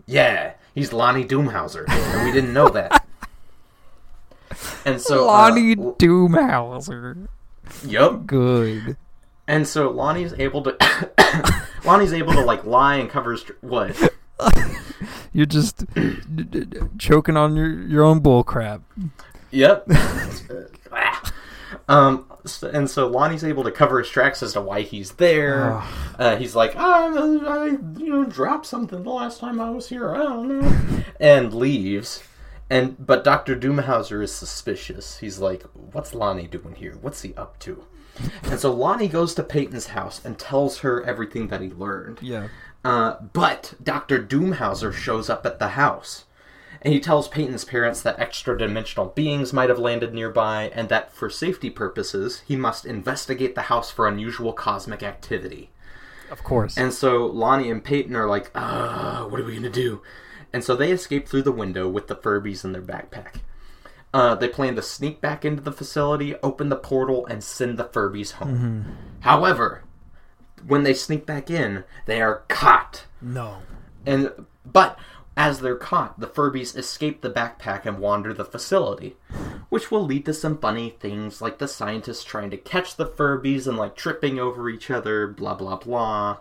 [0.06, 3.06] Yeah, He's Lonnie Doomhauser, and we didn't know that.
[4.84, 7.26] And so uh, Lonnie L- Doomhauser.
[7.84, 8.26] Yep.
[8.26, 8.96] Good.
[9.46, 13.96] And so Lonnie's able to Lonnie's able to like lie and cover his what?
[15.32, 18.82] You're just d- d- d- choking on your, your own bull crap.
[19.50, 19.88] Yep.
[21.88, 22.30] um,
[22.62, 25.82] and so Lonnie's able to cover his tracks as to why he's there.
[26.18, 30.14] Uh, he's like, oh, I, you know, dropped something the last time I was here.
[30.14, 32.22] I don't know, and leaves.
[32.70, 35.18] And but Doctor Doomhauser is suspicious.
[35.18, 36.96] He's like, what's Lonnie doing here?
[37.00, 37.84] What's he up to?
[38.44, 42.18] And so Lonnie goes to Peyton's house and tells her everything that he learned.
[42.22, 42.48] Yeah.
[42.84, 44.22] Uh, but Dr.
[44.22, 46.24] Doomhauser shows up at the house.
[46.82, 51.12] And he tells Peyton's parents that extra dimensional beings might have landed nearby, and that
[51.14, 55.70] for safety purposes, he must investigate the house for unusual cosmic activity.
[56.30, 56.76] Of course.
[56.76, 60.02] And so Lonnie and Peyton are like, uh, what are we gonna do?
[60.52, 63.36] And so they escape through the window with the Furbies in their backpack.
[64.14, 67.84] Uh, they plan to sneak back into the facility, open the portal, and send the
[67.84, 68.96] Furbies home.
[69.20, 69.82] However,
[70.64, 73.06] when they sneak back in, they are caught.
[73.20, 73.56] no.
[74.06, 74.30] And
[74.64, 74.96] but
[75.36, 79.16] as they're caught, the Furbies escape the backpack and wander the facility,
[79.68, 83.66] which will lead to some funny things like the scientists trying to catch the Furbies
[83.66, 86.38] and like tripping over each other, blah blah blah.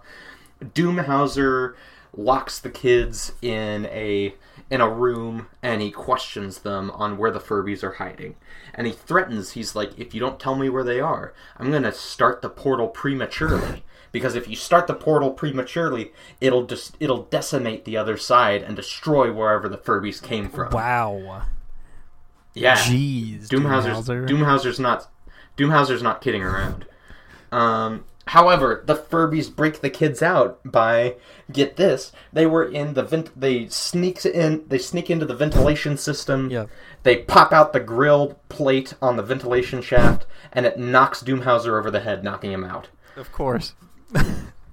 [0.64, 1.74] Doomhauser
[2.16, 4.36] locks the kids in a
[4.70, 8.36] in a room and he questions them on where the Furbies are hiding.
[8.74, 11.92] And he threatens, he's like, if you don't tell me where they are, I'm gonna
[11.92, 13.84] start the portal prematurely.
[14.12, 18.76] Because if you start the portal prematurely, it'll just it'll decimate the other side and
[18.76, 20.72] destroy wherever the Furbies came from.
[20.72, 21.44] Wow.
[22.54, 22.76] Yeah.
[22.76, 23.48] Jeez.
[23.48, 24.28] Doomhauser's Doomhauser.
[24.30, 25.10] Doomhauser's not
[25.58, 26.86] Doomhauser's not kidding around.
[27.52, 31.16] Um, however, the Furbies break the kids out by
[31.52, 32.12] get this.
[32.32, 33.40] They were in the vent.
[33.40, 34.64] They sneaks in.
[34.68, 36.50] They sneak into the ventilation system.
[36.50, 36.66] Yeah.
[37.04, 41.92] They pop out the grill plate on the ventilation shaft, and it knocks Doomhauser over
[41.92, 42.90] the head, knocking him out.
[43.16, 43.74] Of course.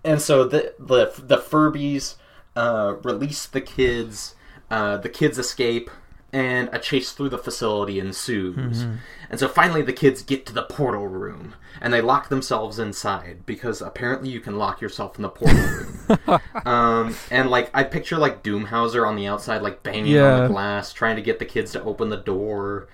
[0.04, 2.16] And so the the the Furbies
[2.56, 4.34] uh, release the kids.
[4.70, 5.90] Uh, the kids escape,
[6.32, 8.84] and a chase through the facility ensues.
[9.30, 13.46] And so finally, the kids get to the portal room, and they lock themselves inside
[13.46, 16.40] because apparently you can lock yourself in the portal room.
[16.66, 20.92] um, and like I picture like Doomhauser on the outside, like banging on the glass,
[20.92, 22.88] trying to get the kids to open the door.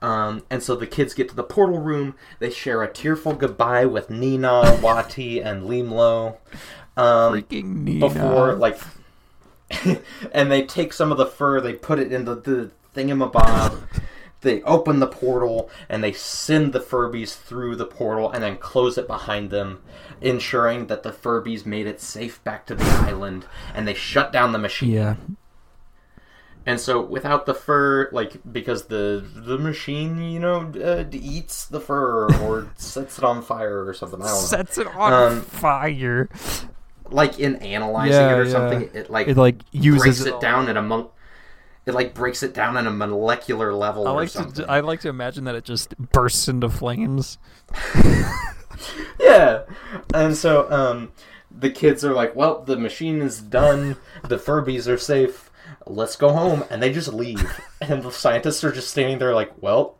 [0.00, 2.14] Um, and so the kids get to the portal room.
[2.38, 6.36] They share a tearful goodbye with Nina, Wati, and Limlo.
[6.96, 8.08] Um, Freaking Nina.
[8.08, 8.78] before like
[10.32, 13.82] and they take some of the fur they put it in the, the thingamabob
[14.40, 18.96] they open the portal and they send the furbies through the portal and then close
[18.96, 19.80] it behind them
[20.20, 23.44] ensuring that the furbies made it safe back to the island
[23.74, 25.16] and they shut down the machine Yeah.
[26.66, 31.80] and so without the fur like because the the machine you know uh, eats the
[31.80, 35.40] fur or sets it on fire or something i don't know Sets it on Um,
[35.42, 36.28] fire.
[37.10, 38.50] like in analyzing Yeah, it or yeah.
[38.52, 41.08] something it like It like uses breaks it it down at a mon-
[41.88, 44.64] it like breaks it down on a molecular level I or like something.
[44.64, 47.38] to I like to imagine that it just bursts into flames.
[49.20, 49.62] yeah,
[50.14, 51.12] and so um,
[51.50, 53.96] the kids are like, "Well, the machine is done.
[54.22, 55.50] The Furbies are safe.
[55.86, 59.52] Let's go home." And they just leave, and the scientists are just standing there like,
[59.60, 59.98] "Well,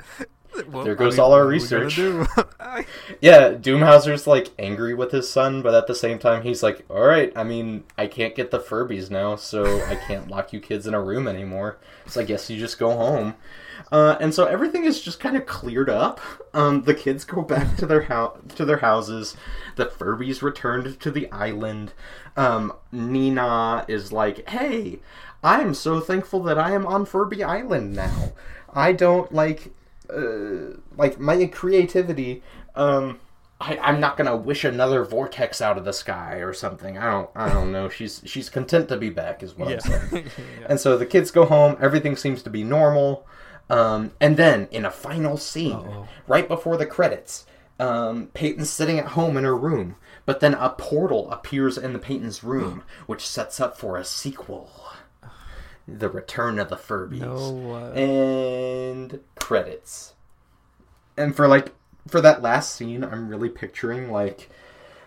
[0.63, 1.99] There goes all our research.
[3.21, 7.07] yeah." Doomhauser's like angry with his son, but at the same time, he's like, "All
[7.07, 10.87] right, I mean, I can't get the Furbies now, so I can't lock you kids
[10.87, 11.79] in a room anymore.
[12.07, 13.35] So I guess you just go home."
[13.93, 16.21] Uh, and so everything is just kind of cleared up.
[16.53, 19.37] Um, the kids go back to their house to their houses.
[19.77, 21.93] The Furbies returned to the island.
[22.37, 25.01] Um, Nina is like, "Hey,
[25.43, 28.33] I am so thankful that I am on Furby Island now.
[28.73, 29.73] I don't like,
[30.15, 32.43] uh, like my creativity.
[32.75, 33.21] Um,
[33.61, 36.97] I, I'm not gonna wish another vortex out of the sky or something.
[36.97, 37.89] I don't, I don't know.
[37.89, 40.31] She's she's content to be back, is what I'm saying.
[40.69, 41.77] And so the kids go home.
[41.81, 43.27] Everything seems to be normal.
[43.71, 46.09] Um, and then in a final scene, Uh-oh.
[46.27, 47.45] right before the credits,
[47.79, 51.99] um, Peyton's sitting at home in her room, but then a portal appears in the
[51.99, 54.71] Peyton's room, which sets up for a sequel.
[55.91, 57.21] The Return of the Furbies.
[57.21, 60.15] No, uh, And credits.
[61.17, 61.75] And for like
[62.07, 64.51] for that last scene, I'm really picturing like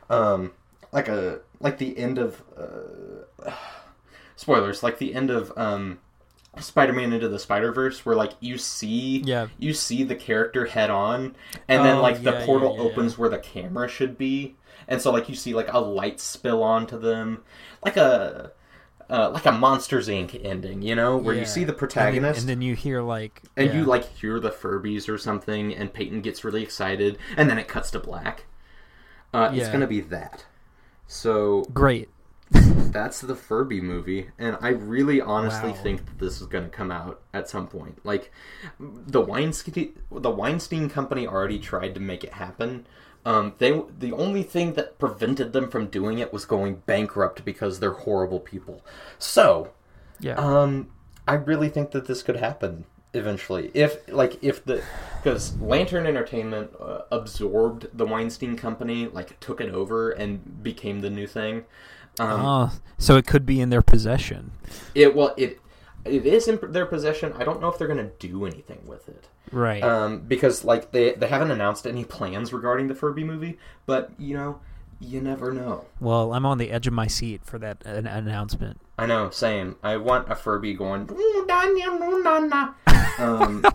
[0.10, 0.52] um
[0.92, 3.52] like a like the end of uh,
[4.36, 6.00] spoilers, like the end of um
[6.60, 9.48] Spider-Man into the Spider-Verse where like you see Yeah.
[9.58, 11.36] you see the character head on
[11.70, 12.90] and then Oh, like the portal yeah, yeah.
[12.90, 14.56] opens where the camera should be
[14.90, 17.44] and so like you see like a light spill onto them
[17.86, 18.52] like a
[19.12, 20.40] uh, like a Monsters Inc.
[20.44, 21.42] ending, you know, where Yeah.
[21.42, 23.76] you see the protagonist and then, you hear like and yeah.
[23.80, 27.68] you like hear the Furbies or something, and Peyton gets really excited, and then it
[27.68, 28.46] cuts to black.
[29.34, 30.46] Uh, It's gonna be that.
[31.08, 32.10] So great.
[32.50, 35.76] that's the Furby movie, and I really honestly Wow.
[35.84, 38.00] think that this is going to come out at some point.
[38.06, 38.32] Like
[38.80, 42.86] the Weinstein, the Weinstein Company already tried to make it happen.
[43.26, 47.80] Um, they the only thing that prevented them from doing it was going bankrupt because
[47.80, 48.84] they're horrible people.
[49.20, 49.72] So,
[50.20, 50.34] Yeah.
[50.36, 50.90] um,
[51.28, 53.70] I really think that this could happen eventually.
[53.74, 54.82] If like if the
[55.22, 61.10] because Lantern Entertainment uh, absorbed the Weinstein Company, like took it over and became the
[61.12, 61.66] new thing.
[62.20, 64.52] Um, Oh, so it could be in their possession.
[64.96, 65.60] it well it
[66.06, 67.34] it is in their possession.
[67.34, 69.28] I don't know if they're going to do anything with it.
[69.52, 69.84] Right.
[69.84, 74.34] Um, because like they they haven't announced any plans regarding the Furby movie, but you
[74.34, 74.60] know,
[75.00, 75.86] you never know.
[76.00, 78.80] well, I'm on the edge of my seat for that an- announcement.
[78.98, 79.76] I know, same.
[79.84, 82.74] I want a Furby going "Ooh, da, nya, no, na, na,"
[83.18, 83.66] um,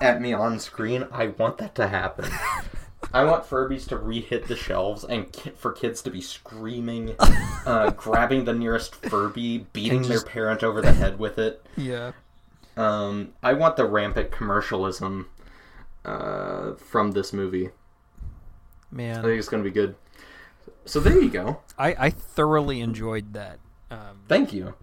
[0.00, 1.06] at me on screen.
[1.12, 2.28] I want that to happen.
[3.12, 7.14] I want Furbies to re-hit the shelves and ki- for kids to be screaming,
[7.66, 11.64] uh, grabbing the nearest Furby, beating just- their parent over the head with it.
[11.76, 12.12] Yeah.
[12.76, 15.28] Um, I want the rampant commercialism
[16.06, 17.68] uh, from this movie.
[18.90, 19.94] Man, I think it's going to be good.
[20.86, 21.60] So there you go.
[21.78, 23.58] I, I thoroughly enjoyed that.
[23.90, 24.74] Um, Thank you.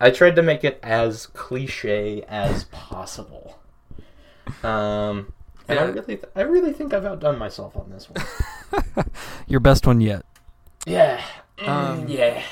[0.00, 3.58] I tried to make it as cliche as possible.
[4.62, 5.32] Um,
[5.68, 9.06] and I really, th- I really think I've outdone myself on this one.
[9.46, 10.24] your best one yet.
[10.86, 11.22] Yeah,
[11.58, 12.42] Um, Mm, yeah.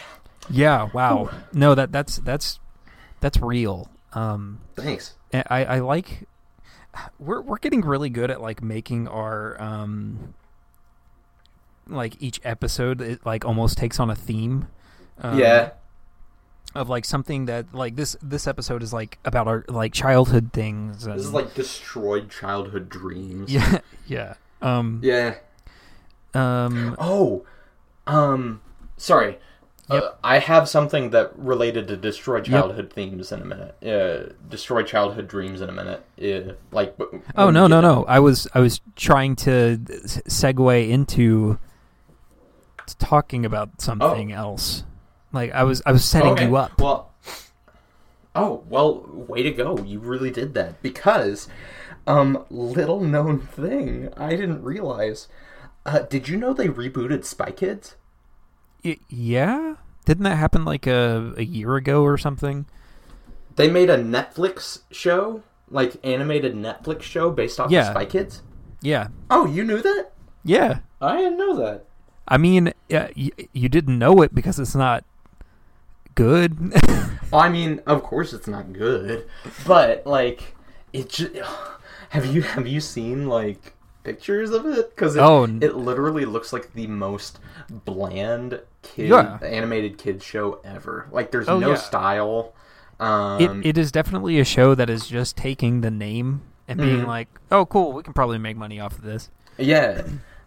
[0.51, 0.89] Yeah.
[0.93, 1.31] Wow.
[1.53, 2.59] No, that that's that's
[3.21, 3.89] that's real.
[4.13, 5.15] Um, Thanks.
[5.33, 6.27] I I like.
[7.19, 10.35] We're we're getting really good at like making our um.
[11.87, 14.69] Like each episode, it like almost takes on a theme.
[15.23, 15.71] Um, yeah,
[16.75, 21.07] Of like something that like this this episode is like about our like childhood things.
[21.07, 23.51] And, this is like destroyed childhood dreams.
[23.53, 25.37] yeah yeah um Yeah.
[26.35, 27.45] um Oh,
[28.07, 28.61] um,
[28.97, 29.39] sorry.
[29.91, 30.03] Yep.
[30.03, 33.75] Uh, I have something that related to destroyed childhood themes in a minute.
[33.83, 36.05] Uh, destroyed childhood dreams in a minute.
[36.21, 36.95] Uh, like.
[37.35, 38.05] Oh no no no!
[38.05, 41.59] I was I was trying to segue into
[42.99, 44.85] talking about something else.
[45.33, 46.81] Like I was I was setting Okay, you up.
[46.81, 47.13] Well,
[48.35, 49.79] oh well, way to go!
[49.79, 51.49] You really did that because,
[52.07, 55.29] um, little known thing I didn't realize.
[55.85, 57.97] Uh, did you know they rebooted Spy Kids?
[58.85, 62.67] Y- yeah, didn't that happen like a a year ago or something?
[63.57, 67.81] They made a Netflix show, like animated Netflix show based off Yeah.
[67.81, 68.43] of Spy Kids.
[68.81, 70.11] Yeah, Oh, you knew that?
[70.45, 70.81] yeah.
[71.01, 71.85] I didn't know that.
[72.29, 75.05] I mean, yeah, y- you didn't know it because it's not
[76.19, 76.73] good.
[77.31, 79.27] Well, I mean, of course it's not good,
[79.67, 80.55] but like,
[80.93, 81.31] it just
[82.11, 84.91] have you have you seen like pictures of it?
[84.95, 87.39] Because it, Oh, it literally looks like the most
[87.85, 89.39] bland kid Yeah.
[89.43, 91.07] animated kids show ever.
[91.13, 91.77] Like, there's Oh, no yeah.
[91.77, 92.53] style.
[93.01, 97.03] Um, it it is definitely a show that is just taking the name and being
[97.03, 97.07] Mhm.
[97.07, 99.31] like, oh, cool, we can probably make money off of this.
[99.57, 100.03] yeah,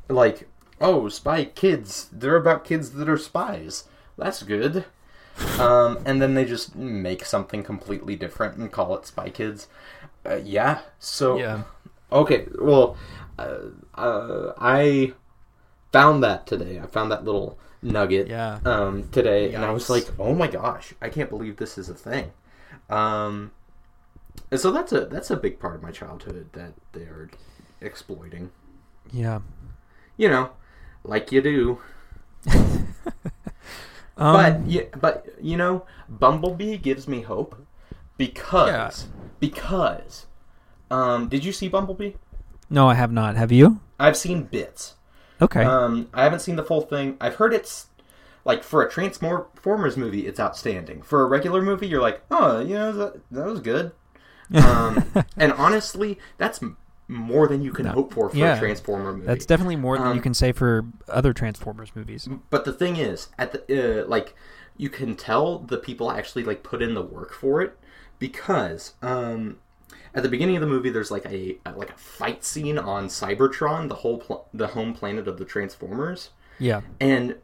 [0.09, 0.47] like
[0.81, 2.09] oh, spy kids.
[2.11, 3.83] They're about kids that are spies.
[4.17, 4.85] That's good.
[5.59, 9.67] Um, and then they just make something completely different and call it Spy Kids.
[10.25, 10.81] Uh, yeah.
[10.99, 11.63] So Yeah.
[12.11, 12.97] Okay, well,
[13.39, 13.57] uh,
[13.95, 15.13] uh, I
[15.93, 16.79] found that today.
[16.79, 18.59] I found that little nugget Yeah.
[18.65, 21.93] um, today, and I was like, "Oh my gosh, I can't believe this is a
[21.93, 22.31] thing."
[22.89, 23.51] Um,
[24.51, 27.29] and so that's a that's a big part of my childhood that they're
[27.79, 28.51] exploiting.
[29.11, 29.39] Yeah.
[30.17, 30.49] You know,
[31.03, 31.79] like you do.
[34.21, 37.65] Um, but yeah, but you know, Bumblebee gives me hope
[38.17, 39.07] because
[39.39, 40.27] because
[40.91, 42.11] um, did you see Bumblebee?
[42.69, 43.35] no, I have not.
[43.35, 43.79] Have you?
[43.99, 44.95] I've seen bits.
[45.41, 45.63] Okay.
[45.63, 47.17] Um, I haven't seen the full thing.
[47.19, 47.87] I've heard it's
[48.45, 51.01] like for a Transformers movie, it's outstanding.
[51.01, 53.91] For a regular movie, you're like, oh, you know, that, that was good.
[54.53, 56.59] Um, and honestly, that's
[57.11, 57.91] more than you can No.
[57.91, 58.55] hope for for Yeah.
[58.55, 59.27] a Transformer movie.
[59.27, 62.27] That's definitely more than you Um, can say for other Transformers movies.
[62.49, 64.33] But the thing is, at the uh, like,
[64.77, 67.77] you can tell the people actually like put in the work for it
[68.19, 69.57] because um,
[70.15, 73.07] at the beginning of the movie, there's like a, a like a fight scene on
[73.07, 76.29] Cybertron, the whole pl- the home planet of the Transformers.
[76.59, 76.81] Yeah.
[76.99, 77.35] And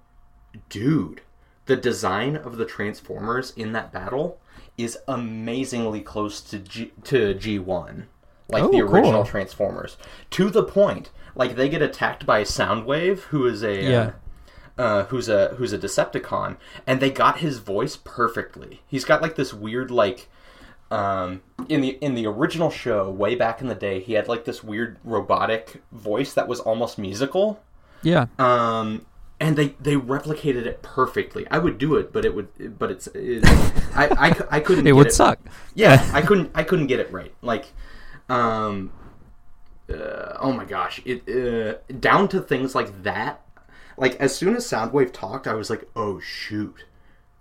[0.70, 1.22] dude,
[1.66, 4.40] the design of the Transformers in that battle
[4.78, 8.04] is amazingly close to G- to G1,
[8.50, 9.26] like Oh, the original cool.
[9.26, 9.98] Transformers,
[10.32, 14.12] to the point like they get attacked by Soundwave, who is a Yeah.
[14.78, 18.82] uh, who's a who's a Decepticon, and they got his voice perfectly.
[18.88, 20.30] He's got like this weird like
[20.90, 24.46] um, in the in the original show way back in the day, he had like
[24.46, 27.62] this weird robotic voice that was almost musical.
[28.04, 28.28] Yeah.
[28.40, 29.06] Um,
[29.40, 31.46] and they they replicated it perfectly.
[31.52, 33.44] I would do it, but it would but it's it,
[33.96, 34.88] I, I I couldn't.
[34.88, 35.40] It would suck.
[35.76, 37.34] Yeah, I couldn't I couldn't get it right.
[37.42, 37.66] Like,
[38.30, 38.92] um,
[39.90, 43.42] uh, oh my gosh, it uh, down to things like that.
[43.98, 46.86] Like as soon as Soundwave talked, I was like, oh shoot,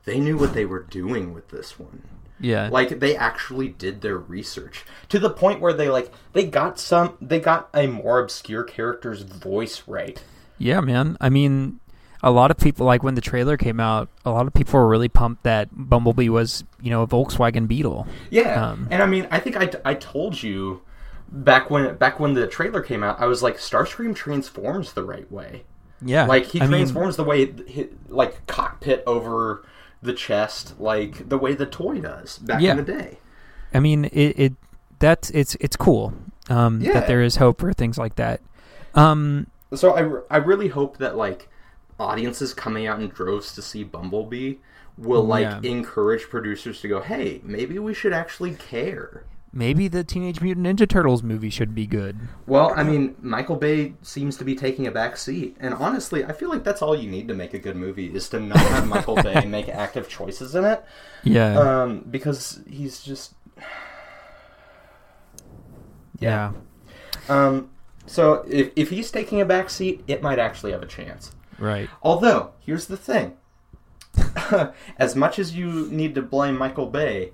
[0.05, 2.03] they knew what they were doing with this one.
[2.41, 2.68] Yeah.
[2.70, 7.16] Like they actually did their research to the point where they like they got some
[7.20, 10.22] they got a more obscure character's voice right.
[10.59, 11.16] Yeah, man.
[11.20, 11.80] I mean,
[12.27, 14.09] a lot of people like when the trailer came out.
[14.24, 18.07] A lot of people were really pumped that Bumblebee was, you know, a Volkswagen Beetle.
[18.31, 20.83] Yeah, Um, and I mean, I think I, I told you
[21.31, 25.31] back when back when the trailer came out, I was like, Starscream transforms the right
[25.31, 25.62] way.
[26.05, 29.64] Yeah, Like he I mean, transforms the way hi- like cockpit over
[30.03, 32.72] the chest, like the way the toy does back Yeah.
[32.72, 33.18] in the day.
[33.72, 34.53] I mean, it, it
[34.99, 36.12] that's it's it's cool
[36.51, 36.93] um, Yeah.
[36.95, 38.41] that there is hope for things like that.
[38.95, 41.49] Um, So I, I really hope that like
[41.99, 44.55] audiences coming out in droves to see Bumblebee
[44.99, 45.61] will like Yeah.
[45.62, 49.24] encourage producers to go, hey, maybe we should actually care.
[49.53, 52.18] maybe the Teenage Mutant Ninja Turtles movie should be good.
[52.47, 56.32] Well, I mean, Michael Bay seems to be taking a back seat, and honestly, I
[56.32, 58.86] feel like that's all you need to make a good movie is to not have
[58.86, 60.84] Michael Bay make active choices in it,
[61.24, 63.32] Yeah, um, because he's just
[66.18, 66.53] yeah,
[67.28, 67.70] um.
[68.07, 71.32] So if if he's taking a back seat, it might actually have a chance.
[71.59, 71.88] Right.
[72.02, 73.36] Although, here's the thing:
[74.98, 77.32] as much as you need to blame Michael Bay,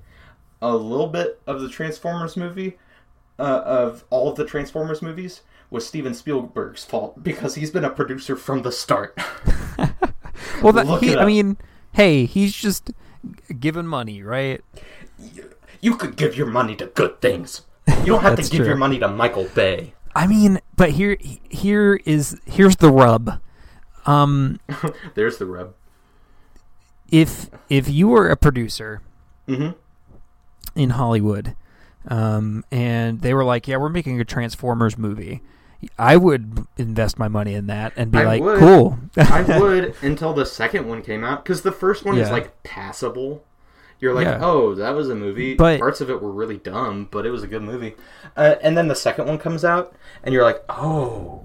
[0.60, 2.78] a little bit of the Transformers movie,
[3.38, 7.90] uh, of all of the Transformers movies, was Steven Spielberg's fault because he's been a
[7.90, 9.18] producer from the start.
[10.60, 11.56] Well, that, he, I mean,
[11.92, 12.92] hey, he's just
[13.58, 14.60] given money, right?
[15.82, 17.62] you could give your money to good things.
[17.86, 18.66] You don't have to give true.
[18.66, 19.92] your money to Michael Bay.
[20.14, 21.18] I mean, but here,
[21.50, 23.40] here is here's the rub.
[24.06, 24.58] Um,
[25.14, 25.74] There's the rub.
[27.10, 29.00] if if you were a producer
[29.46, 29.70] hmm
[30.74, 31.54] in Hollywood,
[32.08, 35.42] um, and they were like, "Yeah, we're making a Transformers movie,"
[35.98, 38.58] I would invest my money in that and be I like, would.
[38.58, 42.62] "Cool." I would until the second one came out because the first one is like
[42.62, 43.44] passable.
[44.00, 44.40] You're like, Yeah.
[44.42, 45.54] oh, that was a movie.
[45.54, 47.94] But- Parts of it were really dumb, but it was a good movie.
[48.36, 49.94] Uh, and then the second one comes out,
[50.24, 51.44] and you're like, oh,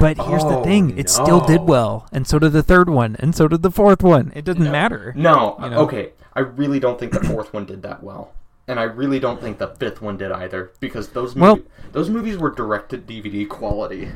[0.00, 3.14] But here's the Oh, thing: it still did well, and so did the third one,
[3.20, 4.32] and so did the fourth one.
[4.34, 5.12] It doesn't matter.
[5.16, 5.78] no, You know?
[5.82, 6.12] okay.
[6.34, 8.32] I really don't think the fourth one did that well,
[8.66, 12.08] and I really don't think the fifth one did either because those Well- movies, those
[12.10, 14.10] movies were directed DVD quality.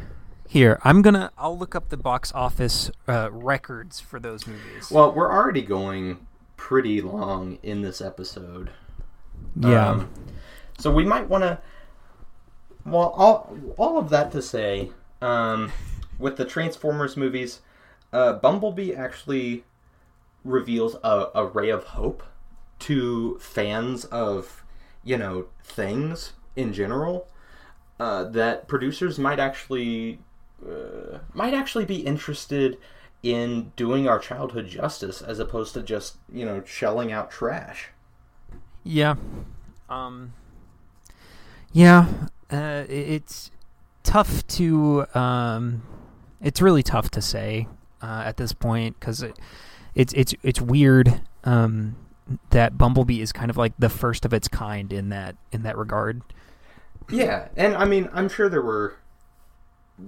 [0.48, 1.30] Here, I'm gonna.
[1.36, 4.90] I'll look up the box office uh, records for those movies.
[4.90, 6.26] Well, we're already going
[6.56, 8.70] pretty long in this episode.
[9.58, 10.08] yeah, Um,
[10.78, 11.58] so we might want to.
[12.86, 14.90] Well, all all of that to say,
[15.24, 15.72] um,
[16.18, 17.60] with the Transformers movies,
[18.12, 19.64] uh, Bumblebee actually
[20.44, 22.22] reveals a, a ray of hope
[22.80, 24.62] to fans of
[25.02, 27.28] you know things in general.
[27.98, 30.18] Uh, that producers might actually
[30.68, 32.76] uh, might actually be interested
[33.22, 37.88] in doing our childhood justice as opposed to just you know shelling out trash.
[38.82, 39.14] yeah,
[39.88, 40.32] um,
[41.72, 42.06] yeah.
[42.52, 43.50] Uh, i- it's
[44.04, 45.06] tough to.
[45.14, 45.82] Um,
[46.40, 47.66] it's really tough to say
[48.02, 49.36] uh, at this point because it,
[49.94, 51.96] it's it's it's weird um,
[52.50, 55.76] that Bumblebee is kind of like the first of its kind in that in that
[55.76, 56.22] regard.
[57.10, 58.96] Yeah, and I mean, I'm sure there were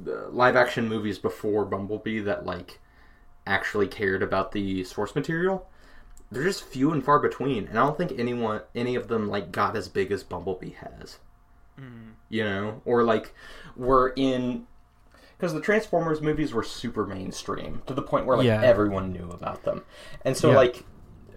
[0.06, 2.78] uh, live action movies before Bumblebee that like
[3.46, 5.68] actually cared about the source material.
[6.30, 9.52] They're just few and far between, and I don't think anyone, any of them, like
[9.52, 11.18] got as big as Bumblebee has.
[12.28, 13.34] You know, or like
[13.76, 14.66] were in
[15.36, 18.62] because the Transformers movies were super mainstream to the point where like Yeah.
[18.62, 19.84] everyone knew about them,
[20.24, 20.56] and so Yeah.
[20.56, 20.84] like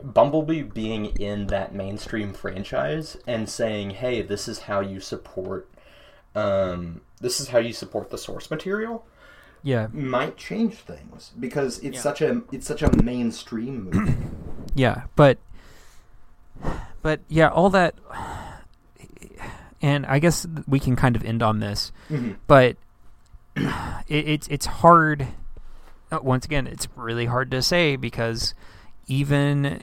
[0.02, 5.70] Bumblebee being in that mainstream franchise and saying, "Hey, this is how you support,
[6.34, 9.06] um, this is how you support the source material,"
[9.62, 12.02] Yeah, might change things because it's Yeah.
[12.02, 14.16] such a it's such a mainstream movie.
[14.74, 15.38] Yeah, but
[17.02, 17.96] but yeah, all that
[19.82, 22.38] and I guess we can kind of end on this, Mhm.
[22.48, 22.78] but
[23.56, 25.28] it, it's it's hard
[26.12, 28.54] uh, once again, it's really hard to say because
[29.08, 29.82] even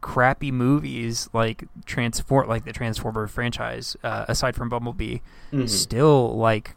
[0.00, 5.18] crappy movies like Transform like the Transformer franchise uh, aside from Bumblebee
[5.52, 5.68] Mhm.
[5.68, 6.74] still like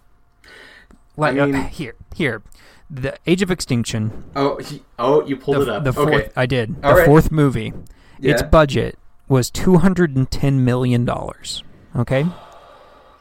[1.18, 2.44] Like I mean- uh, here, here,
[2.90, 4.26] the Age of Extinction.
[4.36, 5.84] Oh, he, oh, you pulled the, it up.
[5.86, 6.30] the fourth, okay.
[6.36, 6.76] I did.
[6.84, 7.06] All the right.
[7.08, 7.74] fourth movie.
[8.22, 11.64] Its budget was two hundred and ten million dollars.
[11.96, 12.26] Okay,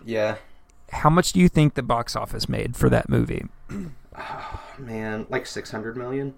[0.05, 0.37] Yeah.
[0.91, 3.47] how much do you think the box office made for that movie?
[4.17, 6.35] Oh, Man, like 600 million?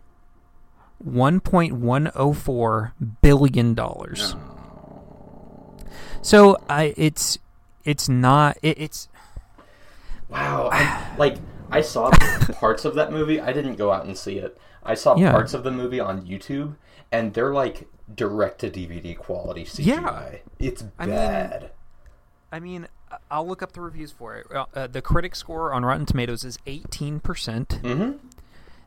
[0.98, 4.34] One point one oh four billion dollars.
[4.34, 5.76] Oh.
[6.22, 7.38] So I, it's
[7.84, 9.08] it's not it, it's
[10.28, 10.70] Wow.
[10.72, 11.36] I, like,
[11.70, 12.10] I saw
[12.52, 13.40] parts of that movie.
[13.40, 14.58] I didn't go out and see it.
[14.82, 15.32] I saw Yeah.
[15.32, 16.76] parts of the movie on YouTube,
[17.12, 19.84] and they're like direct to DVD quality CGI.
[19.86, 20.30] Yeah.
[20.58, 21.70] It's I mean- bad.
[22.52, 22.88] I mean, I-
[23.30, 24.46] I'll look up the reviews for it.
[24.52, 27.20] Uh, the critic score on Rotten Tomatoes is 18%.
[27.20, 28.12] mm-hmm.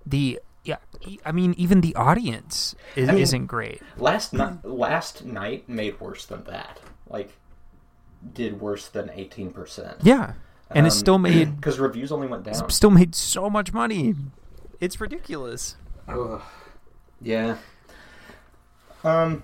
[0.06, 0.78] The yeah,
[1.26, 3.82] I mean, even the audience is, I mean- isn't great.
[3.98, 6.80] Last Knight, Last Knight made worse than that.
[7.08, 7.32] Like,
[8.34, 9.98] did worse than eighteen percent.
[10.04, 10.34] Yeah,
[10.70, 12.70] and Um, it's still made because reviews only went down.
[12.70, 14.16] still made so much money.
[14.82, 15.76] It's ridiculous.
[16.08, 16.42] Ugh.
[17.22, 17.58] Yeah.
[19.04, 19.44] Um,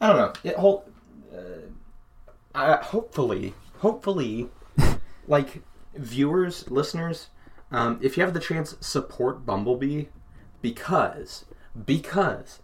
[0.00, 0.32] I don't know.
[0.50, 0.84] It whole.
[1.32, 1.38] Uh,
[2.54, 3.54] I hopefully,
[3.86, 4.48] hopefully,
[5.28, 5.62] like
[5.94, 7.28] viewers, listeners,
[7.70, 10.06] um, if you have the chance, support Bumblebee
[10.60, 11.44] because
[11.84, 12.60] because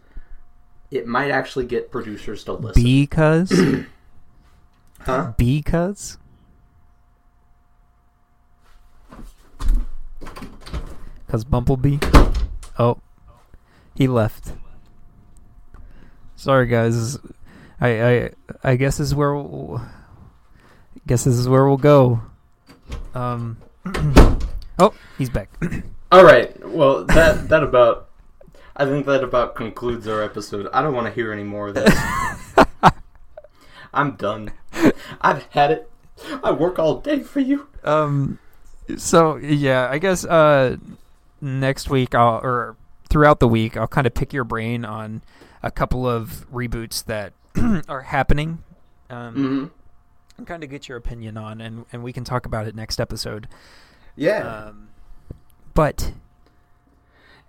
[0.91, 2.83] it might actually get producers to listen.
[2.83, 3.53] Because
[5.01, 5.33] huh?
[5.37, 6.19] because
[11.25, 11.99] because Bumblebee.
[12.81, 12.99] Oh,
[13.95, 14.55] he left.
[16.35, 17.17] Sorry, guys.
[17.81, 18.31] I I
[18.65, 19.81] I guess this is where we'll,
[21.07, 22.21] guess this is where we'll go.
[23.15, 23.59] Um.
[24.79, 25.51] oh, he's back.
[26.13, 26.55] All right.
[26.69, 28.09] Well, that that about.
[28.77, 30.69] I think that about concludes our episode.
[30.73, 31.95] I don't want to hear any more of this.
[33.95, 34.53] I'm done.
[35.21, 35.91] I've had it.
[36.43, 37.67] I work all day for you.
[37.85, 38.39] Um,
[38.97, 40.77] so yeah, I guess uh,
[41.43, 42.77] next week I'll or
[43.11, 45.21] throughout the week I'll kind of pick your brain on
[45.63, 47.35] a couple of reboots that
[47.89, 48.63] are happening.
[49.11, 49.67] Um, Mm-hmm.
[50.39, 53.01] And kind of get your opinion on, and and we can talk about it next
[53.01, 53.49] episode.
[54.17, 54.47] Yeah.
[54.69, 54.89] Um,
[55.75, 56.13] but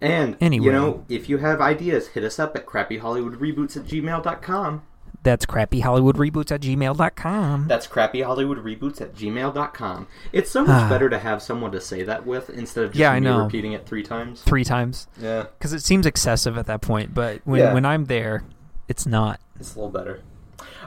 [0.01, 0.65] and anyway.
[0.65, 4.81] you know, if you have ideas, hit us up at crappyhollywoodreboots at gmail.com.
[5.23, 7.67] that's crappyhollywoodreboots at gmail.com.
[7.67, 10.07] That's crappyhollywoodreboots at gmail.com.
[10.33, 13.11] It's so much better to have someone to say that with instead of just Yeah,
[13.11, 13.43] I know.
[13.45, 14.41] repeating it three times.
[14.41, 17.73] Three times Yeah, because it seems excessive at that point, but when Yeah.
[17.73, 18.43] when I'm there,
[18.89, 19.39] it's not.
[19.59, 20.19] it's a little better.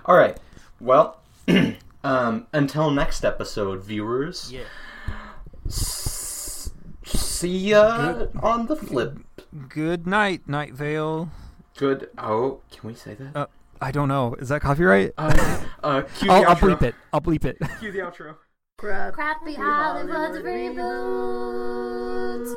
[0.04, 0.38] All right.
[0.80, 1.18] Well,
[2.06, 4.52] um, until next episode, viewers.
[4.52, 4.60] Yeah.
[5.66, 6.70] S-
[7.04, 9.18] see ya on the flip.
[9.68, 11.30] Good night, Night Vale.
[11.76, 12.08] Good.
[12.16, 13.36] Oh, can we say that?
[13.36, 13.46] Uh,
[13.80, 14.34] I don't know.
[14.34, 15.12] Is that copyright?
[15.18, 16.94] Uh, uh, cue the I'll, I'll bleep it.
[17.12, 17.58] I'll bleep it.
[17.80, 18.36] Cue the outro.
[18.78, 22.54] Crappy Hollywood reboots.